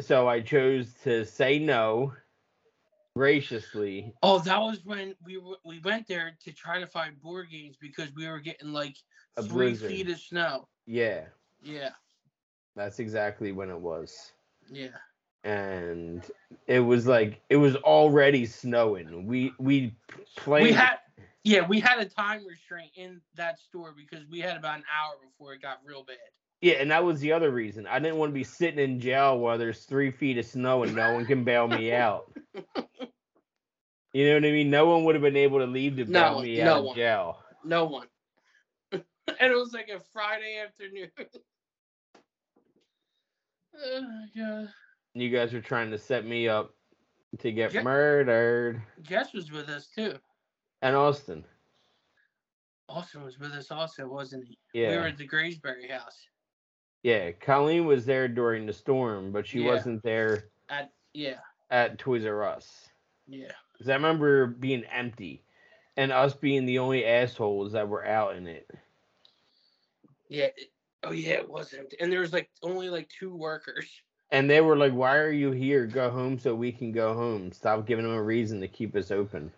[0.00, 2.14] so I chose to say no
[3.16, 4.14] graciously.
[4.22, 7.76] Oh, that was when we were, we went there to try to find board games
[7.80, 8.96] because we were getting like
[9.36, 9.90] A three blizzard.
[9.90, 10.68] feet of snow.
[10.86, 11.24] Yeah,
[11.62, 11.90] Yeah,
[12.76, 14.32] that's exactly when it was.
[14.70, 14.88] yeah.
[15.44, 16.24] And
[16.66, 19.26] it was like it was already snowing.
[19.26, 19.94] We we
[20.36, 20.96] played We had
[21.44, 25.14] yeah, we had a time restraint in that store because we had about an hour
[25.22, 26.16] before it got real bad.
[26.60, 27.86] Yeah, and that was the other reason.
[27.86, 30.94] I didn't want to be sitting in jail while there's three feet of snow and
[30.94, 32.32] no one can bail me out.
[34.14, 34.70] You know what I mean?
[34.70, 36.84] No one would have been able to leave to bail one- me no out of
[36.86, 36.96] one.
[36.96, 37.38] jail.
[37.62, 38.06] No one.
[39.40, 41.10] and it was like a Friday afternoon.
[43.84, 44.68] oh my god.
[45.14, 46.74] You guys were trying to set me up
[47.38, 48.82] to get Je- murdered.
[49.02, 50.14] Jess was with us too.
[50.82, 51.44] And Austin.
[52.88, 54.58] Austin was with us also, wasn't he?
[54.72, 54.90] Yeah.
[54.90, 56.16] We were at the Graysbury house.
[57.02, 57.32] Yeah.
[57.32, 59.70] Colleen was there during the storm, but she Yeah.
[59.70, 61.38] wasn't there At yeah,
[61.70, 62.88] at Toys R Us.
[63.26, 63.52] yeah.
[63.72, 65.42] Because I remember being empty
[65.96, 68.68] and us being the only assholes that were out in it.
[70.28, 70.46] Yeah.
[70.56, 70.72] it-
[71.04, 71.94] oh yeah, it wasn't.
[72.00, 73.86] And there was like only like two workers.
[74.30, 75.86] And they were like, Why are you here?
[75.86, 77.50] Go home so we can go home.
[77.52, 79.50] Stop giving them a reason to keep us open.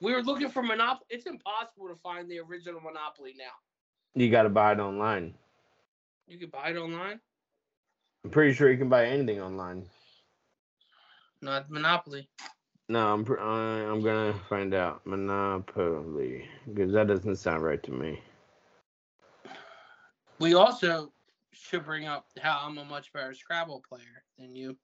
[0.00, 1.06] We were looking for Monopoly.
[1.10, 3.52] It's impossible to find the original Monopoly now.
[4.14, 5.34] You got to buy it online.
[6.28, 7.20] You can buy it online.
[8.24, 9.84] I'm pretty sure you can buy anything online.
[11.42, 12.28] Not Monopoly.
[12.88, 18.20] No, I'm I'm gonna find out Monopoly because that doesn't sound right to me.
[20.44, 21.10] We also
[21.52, 24.76] should bring up how I'm a much better Scrabble player than you.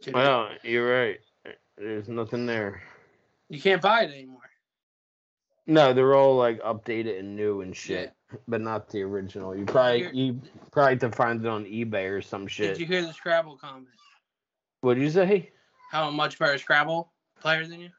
[0.00, 0.14] Today.
[0.14, 1.18] Well, you're right.
[1.76, 2.80] There's nothing there.
[3.50, 4.48] you can't buy it anymore.
[5.66, 8.14] No, they're all like updated and new and shit,
[8.48, 9.54] but not the original.
[9.54, 10.40] You probably you
[10.72, 12.78] probably have to find it on eBay or some shit.
[12.78, 13.88] Did you hear the Scrabble comment?
[14.80, 15.50] What did you say?
[15.90, 17.90] How I'm a much better Scrabble player than you?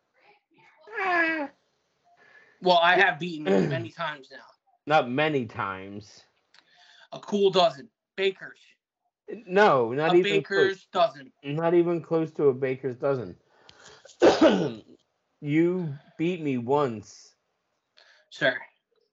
[1.01, 1.49] Ah.
[2.64, 4.39] Well, I have beaten you many times now.
[4.88, 6.24] Not many times.
[7.12, 7.90] A cool dozen.
[8.18, 8.60] Bakers.
[9.48, 11.32] No, not a even baker's dozen.
[11.44, 11.56] close.
[11.56, 13.36] Not even close to a baker's dozen.
[15.42, 17.36] you beat me once
[18.30, 18.58] Sir.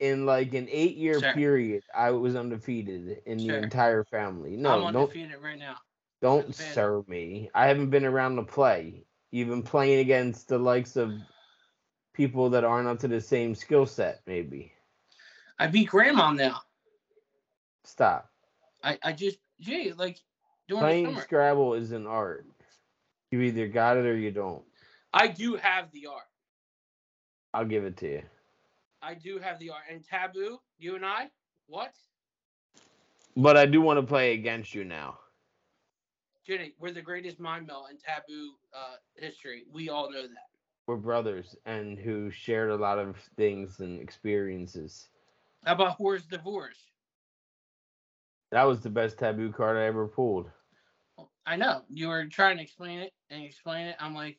[0.01, 1.33] in like an eight-year Sure.
[1.33, 1.83] period.
[1.95, 3.57] I was undefeated in Sure.
[3.57, 4.55] the entire family.
[4.55, 5.77] I'm No, don't undefeated right now.
[6.21, 7.51] don't serve me.
[7.55, 9.07] I haven't been around to play.
[9.31, 11.13] You've been playing against the likes of
[12.15, 14.21] people that aren't up to the same skill set.
[14.27, 14.73] Maybe
[15.59, 16.63] I beat grandma now.
[17.85, 18.31] stop.
[18.83, 20.19] I, I just Jay, like
[20.69, 21.19] Playing.
[21.21, 22.47] Scrabble is an art.
[23.31, 24.63] You either got it or you don't.
[25.15, 26.29] I do have the art.
[27.55, 28.23] I'll give it to you.
[29.01, 29.85] I do have the art.
[29.91, 31.29] And taboo, you and I?
[31.69, 31.95] What?
[33.37, 35.19] But I do want to play against you now.
[36.47, 39.65] Jenny, we're the greatest mind melt in taboo uh, history.
[39.73, 40.49] We all know that.
[40.87, 45.09] We're brothers and who shared a lot of things and experiences.
[45.65, 46.79] How about whore's divorce?
[48.51, 50.51] That was the best taboo card I ever pulled.
[51.47, 51.83] I know.
[51.91, 53.97] You were trying to explain it and explain it.
[53.99, 54.39] I'm like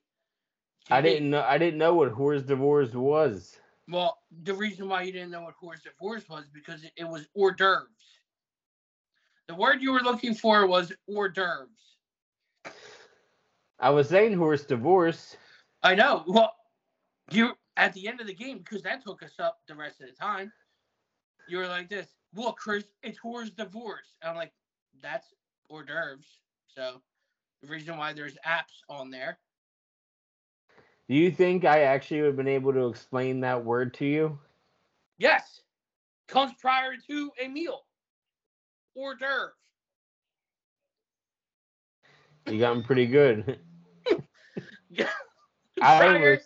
[0.90, 3.60] I didn't know I didn't know what Whore's Divorce was.
[3.90, 7.28] Well, the reason why you didn't know what whore's divorce was because it, it was
[7.36, 7.90] hors d'oeuvres.
[9.48, 11.98] The word you were looking for was hors d'oeuvres.
[13.80, 15.38] I was saying Whore's Divorce.
[15.82, 16.24] I know.
[16.28, 16.54] Well,
[17.32, 20.08] you at the end of the game because that took us up the rest of
[20.08, 20.52] the time.
[21.50, 22.08] You were like this.
[22.36, 24.14] Look, Chris, it's whore's divorce.
[24.24, 24.54] I'm like,
[25.02, 25.34] that's
[25.68, 26.28] hors d'oeuvres.
[26.68, 27.02] So
[27.62, 29.40] the reason why there's apps on there.
[31.08, 34.38] Do you think I actually would have been able to explain that word to you?
[35.18, 35.62] Yes,
[36.28, 37.82] comes prior to a meal.
[38.96, 39.54] Hors d'oeuvre.
[42.48, 43.60] You got me pretty good.
[44.90, 45.10] Yeah.
[45.82, 46.40] I was,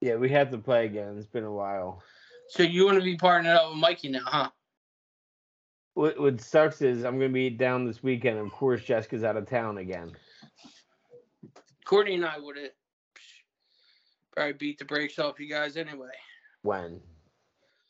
[0.00, 1.16] yeah, we have to play again.
[1.18, 2.02] It's been a while.
[2.50, 4.50] So you want to be partnered up with Mikey now, huh?
[5.94, 8.38] What, what sucks is I'm gonna be down this weekend.
[8.38, 10.10] Of course, Jessica's out of town again.
[11.84, 12.70] Courtney and I would have
[14.32, 16.08] probably beat the brakes off you guys anyway.
[16.62, 17.00] When?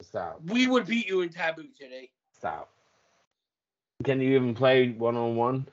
[0.02, 0.42] Stop.
[0.44, 2.10] We would beat you in taboo today.
[2.36, 2.70] Stop.
[4.04, 5.66] Can you even play one on one?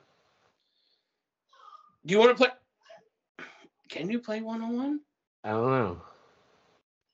[2.06, 3.46] Do you want to play?
[3.90, 5.00] Can you play one on one?
[5.44, 6.02] I don't know.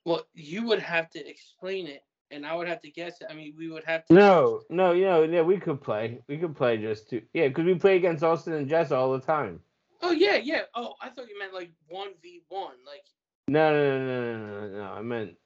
[0.05, 3.27] Well, you would have to explain it, and I would have to guess it.
[3.31, 4.15] I mean, we would have to.
[4.15, 6.21] No, no, you know, yeah, we could play.
[6.29, 7.23] We could play just two.
[7.33, 9.61] Yeah, because we play against Austin and Jess all the time.
[10.03, 10.63] Oh yeah, yeah.
[10.75, 12.75] Oh, I thought you meant like one v one.
[12.87, 13.05] Like,
[13.49, 14.83] No, no, no, no, no, no, no.
[14.93, 15.37] I meant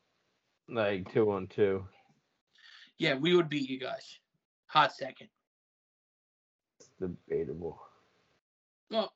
[0.68, 1.86] like two on two.
[2.98, 4.18] yeah, we would beat you guys.
[4.66, 5.28] Hot second.
[6.80, 7.80] It's debatable.
[8.90, 9.12] Well,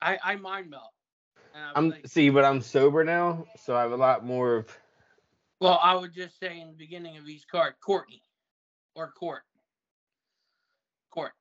[0.00, 0.92] I I mind melt.
[1.56, 4.26] And I was I'm like, see, but I'm sober now, so I have a lot
[4.26, 4.78] more of.
[5.58, 8.22] well, I would just say in the beginning of each card, Courtney,
[8.94, 9.42] or Court.
[11.10, 11.32] Court.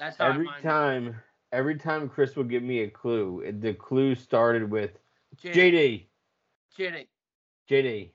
[0.00, 1.14] That's how Every time,
[1.52, 4.98] every time Chris would give me a clue, it- the clue started with
[5.36, 6.08] JD.
[6.76, 7.06] JD,
[7.70, 8.10] JD.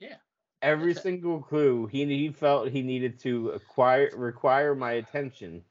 [0.00, 0.16] Yeah.
[0.60, 1.08] Every That's it.
[1.08, 5.62] single clue he he felt he needed to acquire require my attention,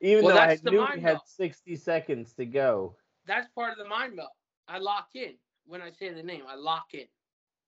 [0.00, 2.94] even Well, though I knew he had 60 seconds to go.
[3.26, 4.30] That's part of the mind melt.
[4.68, 5.34] I lock in
[5.66, 6.42] when I say the name.
[6.48, 7.06] I lock in.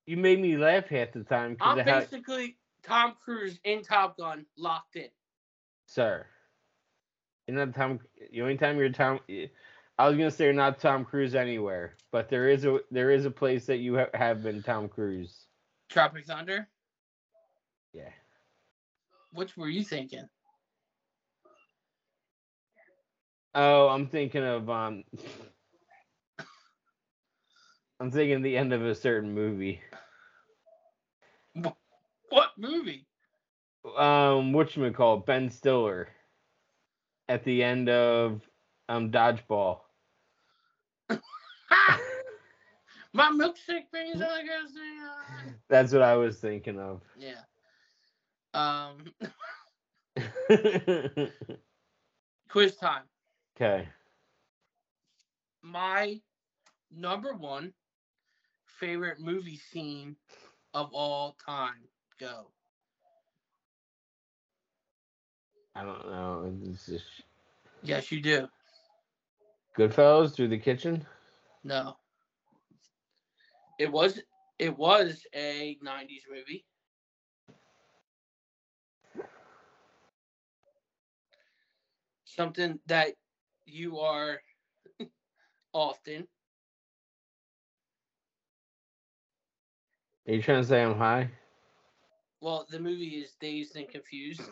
[0.07, 4.47] You made me laugh half the time because I'm basically Tom Cruise in Top Gun
[4.57, 5.09] locked in.
[5.87, 6.27] sir.
[7.47, 8.01] You're not Tom.
[8.33, 9.21] The only time you're Tom.
[9.99, 13.25] I was gonna say you're not Tom Cruise anywhere, but there is a there is
[13.25, 15.47] a place that you ha- have been Tom Cruise.
[15.89, 16.69] Tropic Thunder.
[17.93, 18.11] Yeah.
[19.33, 20.29] Which were you thinking?
[23.55, 25.05] Oh, I'm thinking of um.
[28.01, 29.81] I'm thinking the end of a certain movie.
[32.31, 33.07] What movie?
[33.97, 36.09] Um, what you call Ben Stiller.
[37.29, 38.49] At the end of
[38.89, 39.81] um Dodgeball.
[43.13, 45.49] My milkshake brings all I gotta.
[45.69, 47.01] That's what I was thinking of.
[47.19, 47.41] Yeah.
[48.55, 49.05] Um.
[52.49, 53.03] quiz time.
[53.61, 53.89] Okay.
[55.63, 56.21] My
[56.91, 57.73] number one
[58.65, 60.17] favorite movie scene
[60.75, 61.89] of all time.
[62.21, 62.53] Go.
[65.75, 66.53] I don't know.
[66.73, 67.03] Just
[67.83, 68.49] Yes, you do.
[69.77, 71.05] Goodfellas through the kitchen.
[71.65, 71.97] No.
[73.79, 74.21] It was
[74.59, 76.65] it was a 90s movie.
[82.25, 83.15] Something that
[83.69, 84.41] you are
[85.73, 86.27] often.
[90.29, 91.31] Are you trying to say I'm high?
[92.41, 94.43] Well, the movie is Dazed and Confused.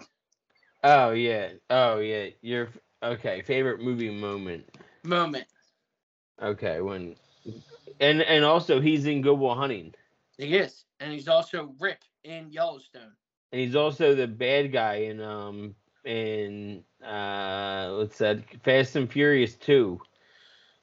[0.83, 1.51] Oh yeah.
[1.71, 2.29] Oh yeah.
[2.43, 2.69] Your
[3.03, 3.43] okay.
[3.43, 4.65] Favorite movie moment.
[5.05, 5.47] Moment.
[6.43, 6.81] Okay.
[6.81, 7.17] When
[8.01, 9.95] and and also he's in Good Will Hunting,
[10.39, 10.85] He is.
[11.01, 13.13] And he's also Rip in Yellowstone.
[13.53, 15.75] and he's also the bad guy in um
[16.07, 20.01] in uh let's say Fast and Furious two.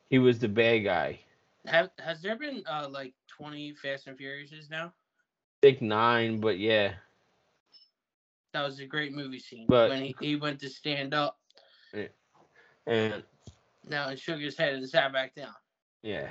[0.10, 1.20] He was the bad guy.
[1.66, 4.88] Have has there been uh like 20 Fast and Furiouses now?
[4.88, 4.92] I
[5.62, 6.94] think nine, but yeah.
[8.54, 11.40] That was a great movie scene But- when he, he went to stand up
[12.86, 13.24] And
[13.88, 15.56] now and shook his head and sat back down.
[16.04, 16.30] yeah.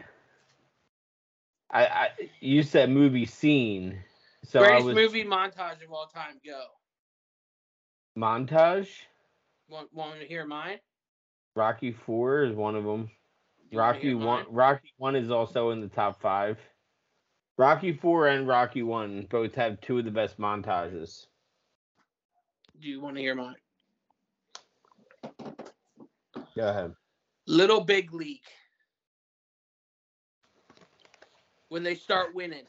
[1.71, 2.09] I, I
[2.41, 3.99] you said movie scene.
[4.45, 6.39] So Greatest was movie montage of all time.
[6.45, 6.65] Go.
[8.17, 8.89] Montage.
[9.69, 10.79] Want, want to hear mine?
[11.55, 13.11] Rocky Four is one of them.
[13.73, 14.45] Rocky one.
[14.51, 16.59] Rocky one is also in the top five.
[17.59, 21.27] Rocky Four and Rocky One both have two of the best montages.
[22.81, 23.55] Do you want to hear mine?
[26.57, 26.93] Go ahead.
[27.47, 28.41] Little Big League.
[31.69, 32.65] When they start winning.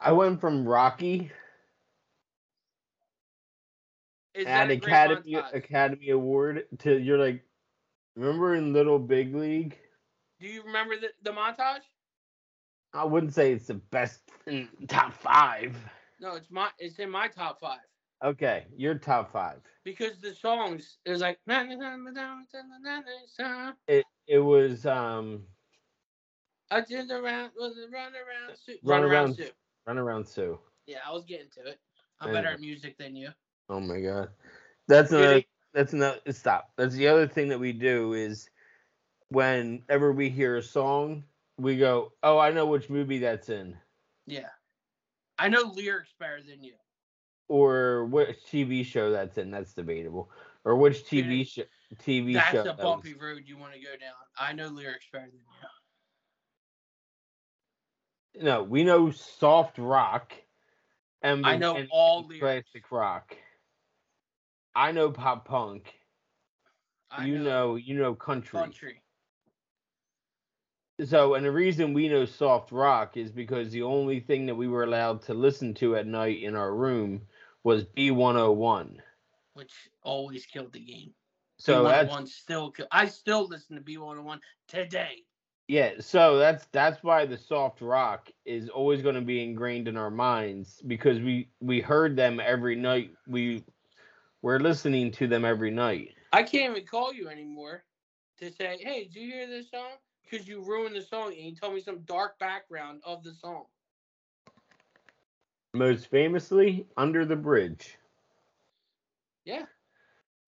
[0.00, 1.30] I went from Rocky
[4.36, 5.54] Is Academy montage?
[5.54, 7.42] Academy Award to you're like,
[8.16, 9.78] remember in Little Big League?
[10.40, 11.80] Do you remember the, the montage?
[12.92, 15.76] I wouldn't say it's the best in top five.
[16.20, 17.80] No, it's my it's in my top five.
[18.24, 19.58] Okay, you're top five.
[19.84, 21.38] Because the songs is like
[23.88, 25.42] It it was um
[26.70, 28.76] I did the round was it run around Sue?
[28.82, 29.50] Run Run, around, Around- Sue.
[29.86, 30.58] Run Around Sue.
[30.86, 31.78] Yeah, I was getting to it.
[32.20, 32.34] I'm Yeah.
[32.34, 33.28] better at music than you.
[33.68, 34.28] Oh my god.
[34.88, 35.42] That's another
[35.74, 36.70] that's another stop.
[36.76, 38.48] That's the other thing that we do is
[39.28, 41.24] whenever we hear a song,
[41.58, 43.76] we go, Oh, I know which movie that's in.
[44.26, 44.48] Yeah.
[45.38, 46.74] I know lyrics better than you.
[47.48, 50.30] Or which TV show that's in, that's debatable.
[50.64, 51.62] Or which TV show
[51.96, 54.14] TV That's show a that bumpy road you want to go down.
[54.38, 55.40] I know lyrics better than
[58.34, 58.44] you.
[58.44, 60.32] No, we know soft rock
[61.22, 62.40] and I know and all lyrics.
[62.40, 63.36] classic rock.
[64.76, 65.94] I know pop punk.
[67.10, 68.60] I you know, you know country.
[68.60, 69.02] country.
[71.02, 74.68] So, and the reason we know soft rock is because the only thing that we
[74.68, 77.22] were allowed to listen to at night in our room
[77.64, 78.98] was B101.
[79.54, 79.72] which
[80.02, 81.14] always killed the game.
[81.58, 85.24] So B101 still kill- I still listen to B101 today.
[85.68, 85.92] yeah.
[86.00, 90.10] So that's that's why the soft rock is always going to be ingrained in our
[90.10, 93.12] minds because we we heard them every night.
[93.26, 93.64] We
[94.42, 96.14] we're listening to them every night.
[96.32, 97.84] I can't even call you anymore
[98.38, 101.54] to say, "Hey, did you hear this song?" Because you ruined the song and you
[101.54, 103.66] told me some dark background of the song.
[105.74, 107.96] Most famously, Under the Bridge.
[109.44, 109.66] Yeah,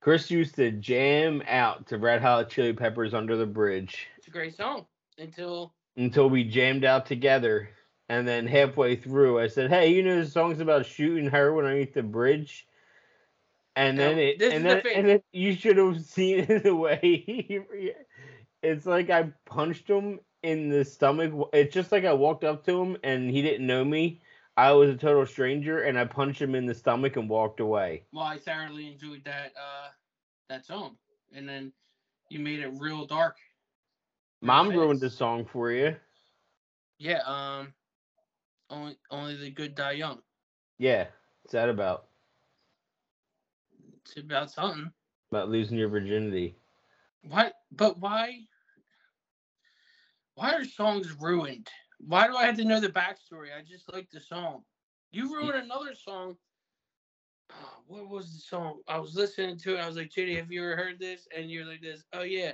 [0.01, 4.39] Chris used to jam out to Red Hot Chili Peppers Under the Bridge it's a
[4.39, 4.87] great song.
[5.17, 7.71] Until until we jammed out together.
[8.11, 11.95] And then halfway through, I said, "Hey, you know the song's about shooting heroin underneath
[11.95, 12.67] the bridge."
[13.79, 14.97] And then it, and the then, thing.
[14.97, 17.61] and then you should have seen it the way he,
[18.63, 21.33] it's like I punched him in the stomach.
[21.53, 24.21] It's just like I walked up to him and he didn't know me.
[24.57, 28.03] I was a total stranger, and I punched him in the stomach and walked away.
[28.13, 29.91] well, I thoroughly enjoyed that uh,
[30.49, 30.97] that song,
[31.33, 31.73] and then
[32.31, 33.37] you made it real dark.
[34.43, 35.95] Mom ruined the song for you.
[36.99, 37.21] Yeah.
[37.25, 37.73] Um.
[38.69, 40.19] Only only the good die young.
[40.79, 41.07] Yeah.
[41.43, 42.08] What's that about?
[44.17, 44.91] About something.
[45.31, 46.57] About losing your virginity.
[47.23, 47.55] What?
[47.71, 48.41] But why?
[50.35, 51.69] Why are songs ruined?
[52.01, 53.49] Why do I have to know the backstory?
[53.57, 54.63] I just like the song.
[55.11, 55.33] You mm.
[55.33, 56.37] ruined another song.
[57.53, 58.81] Oh, what was the song?
[58.89, 59.81] I was listening to it.
[59.81, 61.27] I was like, Judy, have you ever heard this?
[61.37, 62.05] And you're like this.
[62.13, 62.53] Oh yeah,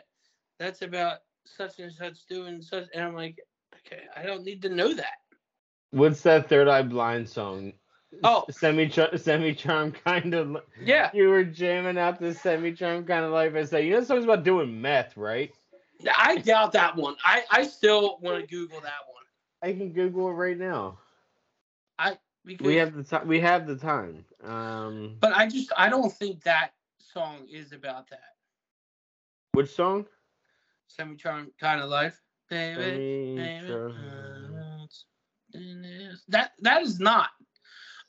[0.59, 2.85] that's about such and such doing such.
[2.95, 3.39] And I'm like,
[3.87, 5.19] okay, I don't need to know that.
[5.91, 7.73] What's that Third Eye Blind song?
[8.23, 8.45] Oh.
[8.51, 10.59] semi semi charm kind of.
[10.81, 13.55] Yeah, You were jamming out this semi charm kind of life.
[13.55, 15.53] I say, you know, the song's about doing meth, right?
[16.17, 17.17] I doubt that one.
[17.25, 19.25] I I still want to Google that one.
[19.63, 20.99] I can Google it right now.
[22.47, 23.27] Because, We have the time.
[23.27, 24.23] We have the time.
[24.43, 28.35] Um, but I just I don't think that song is about that.
[29.53, 30.05] which song?
[30.89, 33.37] Semi charm kind of life, baby.
[33.37, 33.95] Baby.
[36.29, 37.31] That that is not.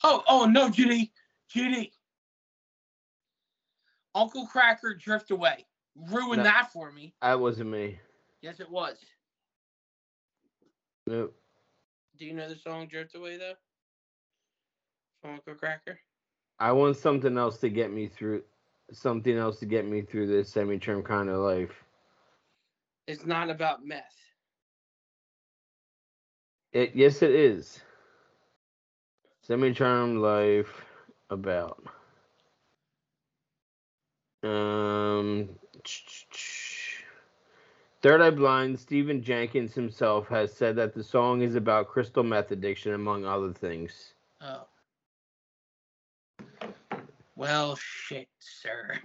[0.08, 1.12] Oh oh no, Judy,
[1.50, 1.92] Judy.
[4.14, 5.66] Uncle Kracker drift away.
[5.96, 6.44] Ruined No.
[6.44, 7.16] that for me.
[7.24, 7.98] That wasn't me.
[8.44, 8.98] Yes, it was.
[11.08, 11.36] Nope.
[12.20, 13.54] Do you know the song Drift Away though?
[15.24, 15.98] From Uncle Kracker.
[16.60, 18.44] I want something else to get me through.
[18.92, 21.84] Something else to get me through this semi-term kind of life.
[23.08, 24.04] It's not about meth.
[26.74, 27.80] It yes, it is.
[29.48, 30.84] Semi-charm life
[31.30, 31.84] about.
[34.44, 35.50] Um.
[38.02, 42.52] Third Eye Blind, Stephan Jenkins himself has said that the song is about crystal meth
[42.52, 44.14] addiction, among other things.
[44.42, 44.66] Oh.
[47.36, 49.00] Well, shit, sir.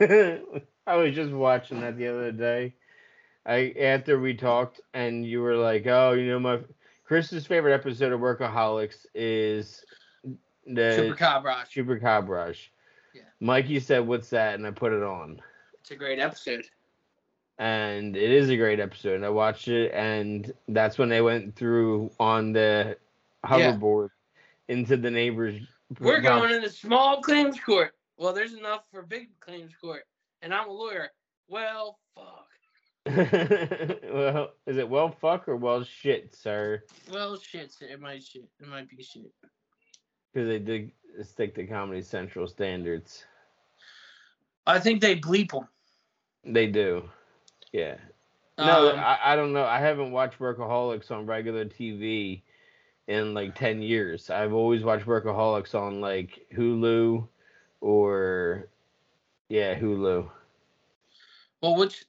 [0.86, 2.74] I was just watching that the other day.
[3.44, 6.58] I after we talked, and you were like, "Oh, you know, my
[7.08, 9.82] Chris's favorite episode of Workaholics is
[10.66, 11.72] the Super Cobb Rush.
[11.72, 11.96] Super
[12.28, 12.70] Rush."
[13.14, 13.22] Yeah.
[13.40, 15.40] Mikey said, "What's that?" and I put it on,
[15.80, 16.66] It's a great episode.
[17.58, 19.14] and it is a great episode.
[19.14, 22.98] And I watched it, and that's when they went through on the
[23.42, 23.72] Yeah.
[23.72, 24.10] hoverboard
[24.68, 25.58] into the neighbors.
[26.00, 27.94] We're going into small claims court.
[28.18, 30.06] Well, there's enough for big claims court,
[30.42, 31.10] and I'm a lawyer.
[31.48, 32.47] Well, fuck.
[34.12, 36.82] well, is it well fuck or well shit, sir?
[37.10, 37.74] Well, shit.
[37.80, 38.44] It might shit.
[38.60, 39.30] It might be shit.
[40.32, 40.92] Because they did
[41.22, 43.24] stick to Comedy Central standards.
[44.66, 45.66] I think they bleep them.
[46.44, 47.08] They do.
[47.72, 47.96] Yeah.
[48.58, 49.64] No, Um, I, I don't know.
[49.64, 52.42] I haven't watched Workaholics on regular TV
[53.06, 54.30] in like 10 years.
[54.30, 57.26] I've always watched Workaholics on like Hulu
[57.80, 58.68] or,
[59.48, 60.28] yeah, Hulu.
[61.62, 62.04] well, which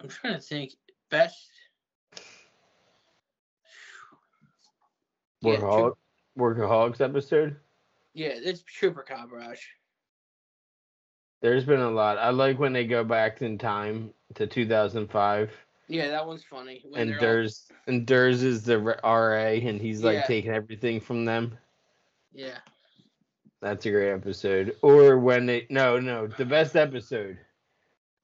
[0.00, 0.72] I'm trying to think.
[1.10, 1.48] Best.
[5.40, 5.94] Yeah, Workaholic,
[6.38, 7.56] Workaholics episode.
[8.14, 9.74] Yeah, it's Trooper Rush.
[11.40, 12.18] There's been a lot.
[12.18, 15.52] I like when they go back in time to 2005.
[15.86, 16.82] Yeah, that one's funny.
[16.88, 20.26] when and they're all- Durs and Durs is the RA, and he's like Yeah.
[20.26, 21.56] taking everything from them.
[22.32, 22.58] Yeah.
[23.60, 24.76] That's a great episode.
[24.82, 27.38] Or when they no no the best episode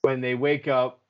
[0.02, 1.00] when they wake up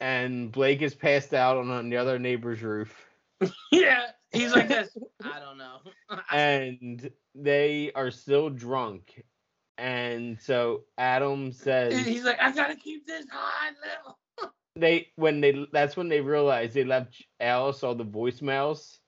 [0.00, 2.94] and Blake is passed out on, the other neighbor's roof,
[3.72, 4.06] Yeah.
[4.32, 4.96] He's like this.
[5.24, 5.78] I don't know.
[6.32, 9.24] and they are still drunk,
[9.76, 14.52] and so Adam says He's like, I gotta keep this high level.
[14.76, 18.98] they when they that's when they realized they left Alice all the voicemails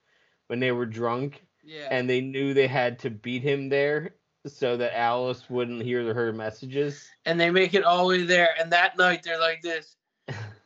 [0.47, 1.41] when they were drunk.
[1.65, 1.87] Yeah.
[1.89, 4.15] and they knew they had to beat him there
[4.45, 7.07] so that Alice wouldn't hear her messages.
[7.25, 8.49] and they make it all the way there.
[8.59, 9.95] And that night they're like this.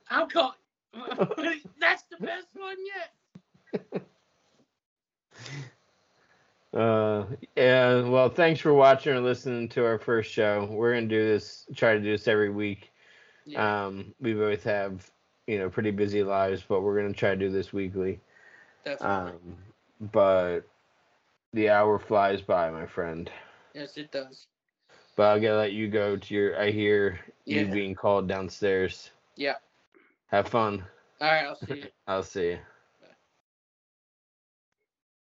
[0.08, 0.54] How come?
[1.80, 4.02] That's the best one yet.
[6.74, 8.02] Uh, yeah.
[8.02, 10.68] Well, thanks for watching or listening to our first show.
[10.70, 12.92] We're gonna do this, try to do this every week.
[13.46, 15.10] Yeah, Um, we both have,
[15.48, 18.20] you know, pretty busy lives, but we're gonna try to do this weekly.
[18.84, 19.32] definitely.
[19.32, 19.58] Um,
[20.12, 20.62] but
[21.54, 23.32] the hour flies by, my friend.
[23.74, 24.48] yes, it does.
[25.16, 26.60] But I gotta let you go to your.
[26.62, 29.12] I hear you being called downstairs.
[29.36, 29.56] Yeah.
[30.28, 30.84] Have fun.
[31.22, 31.88] All right, I'll see you.
[32.08, 32.60] I'll see you.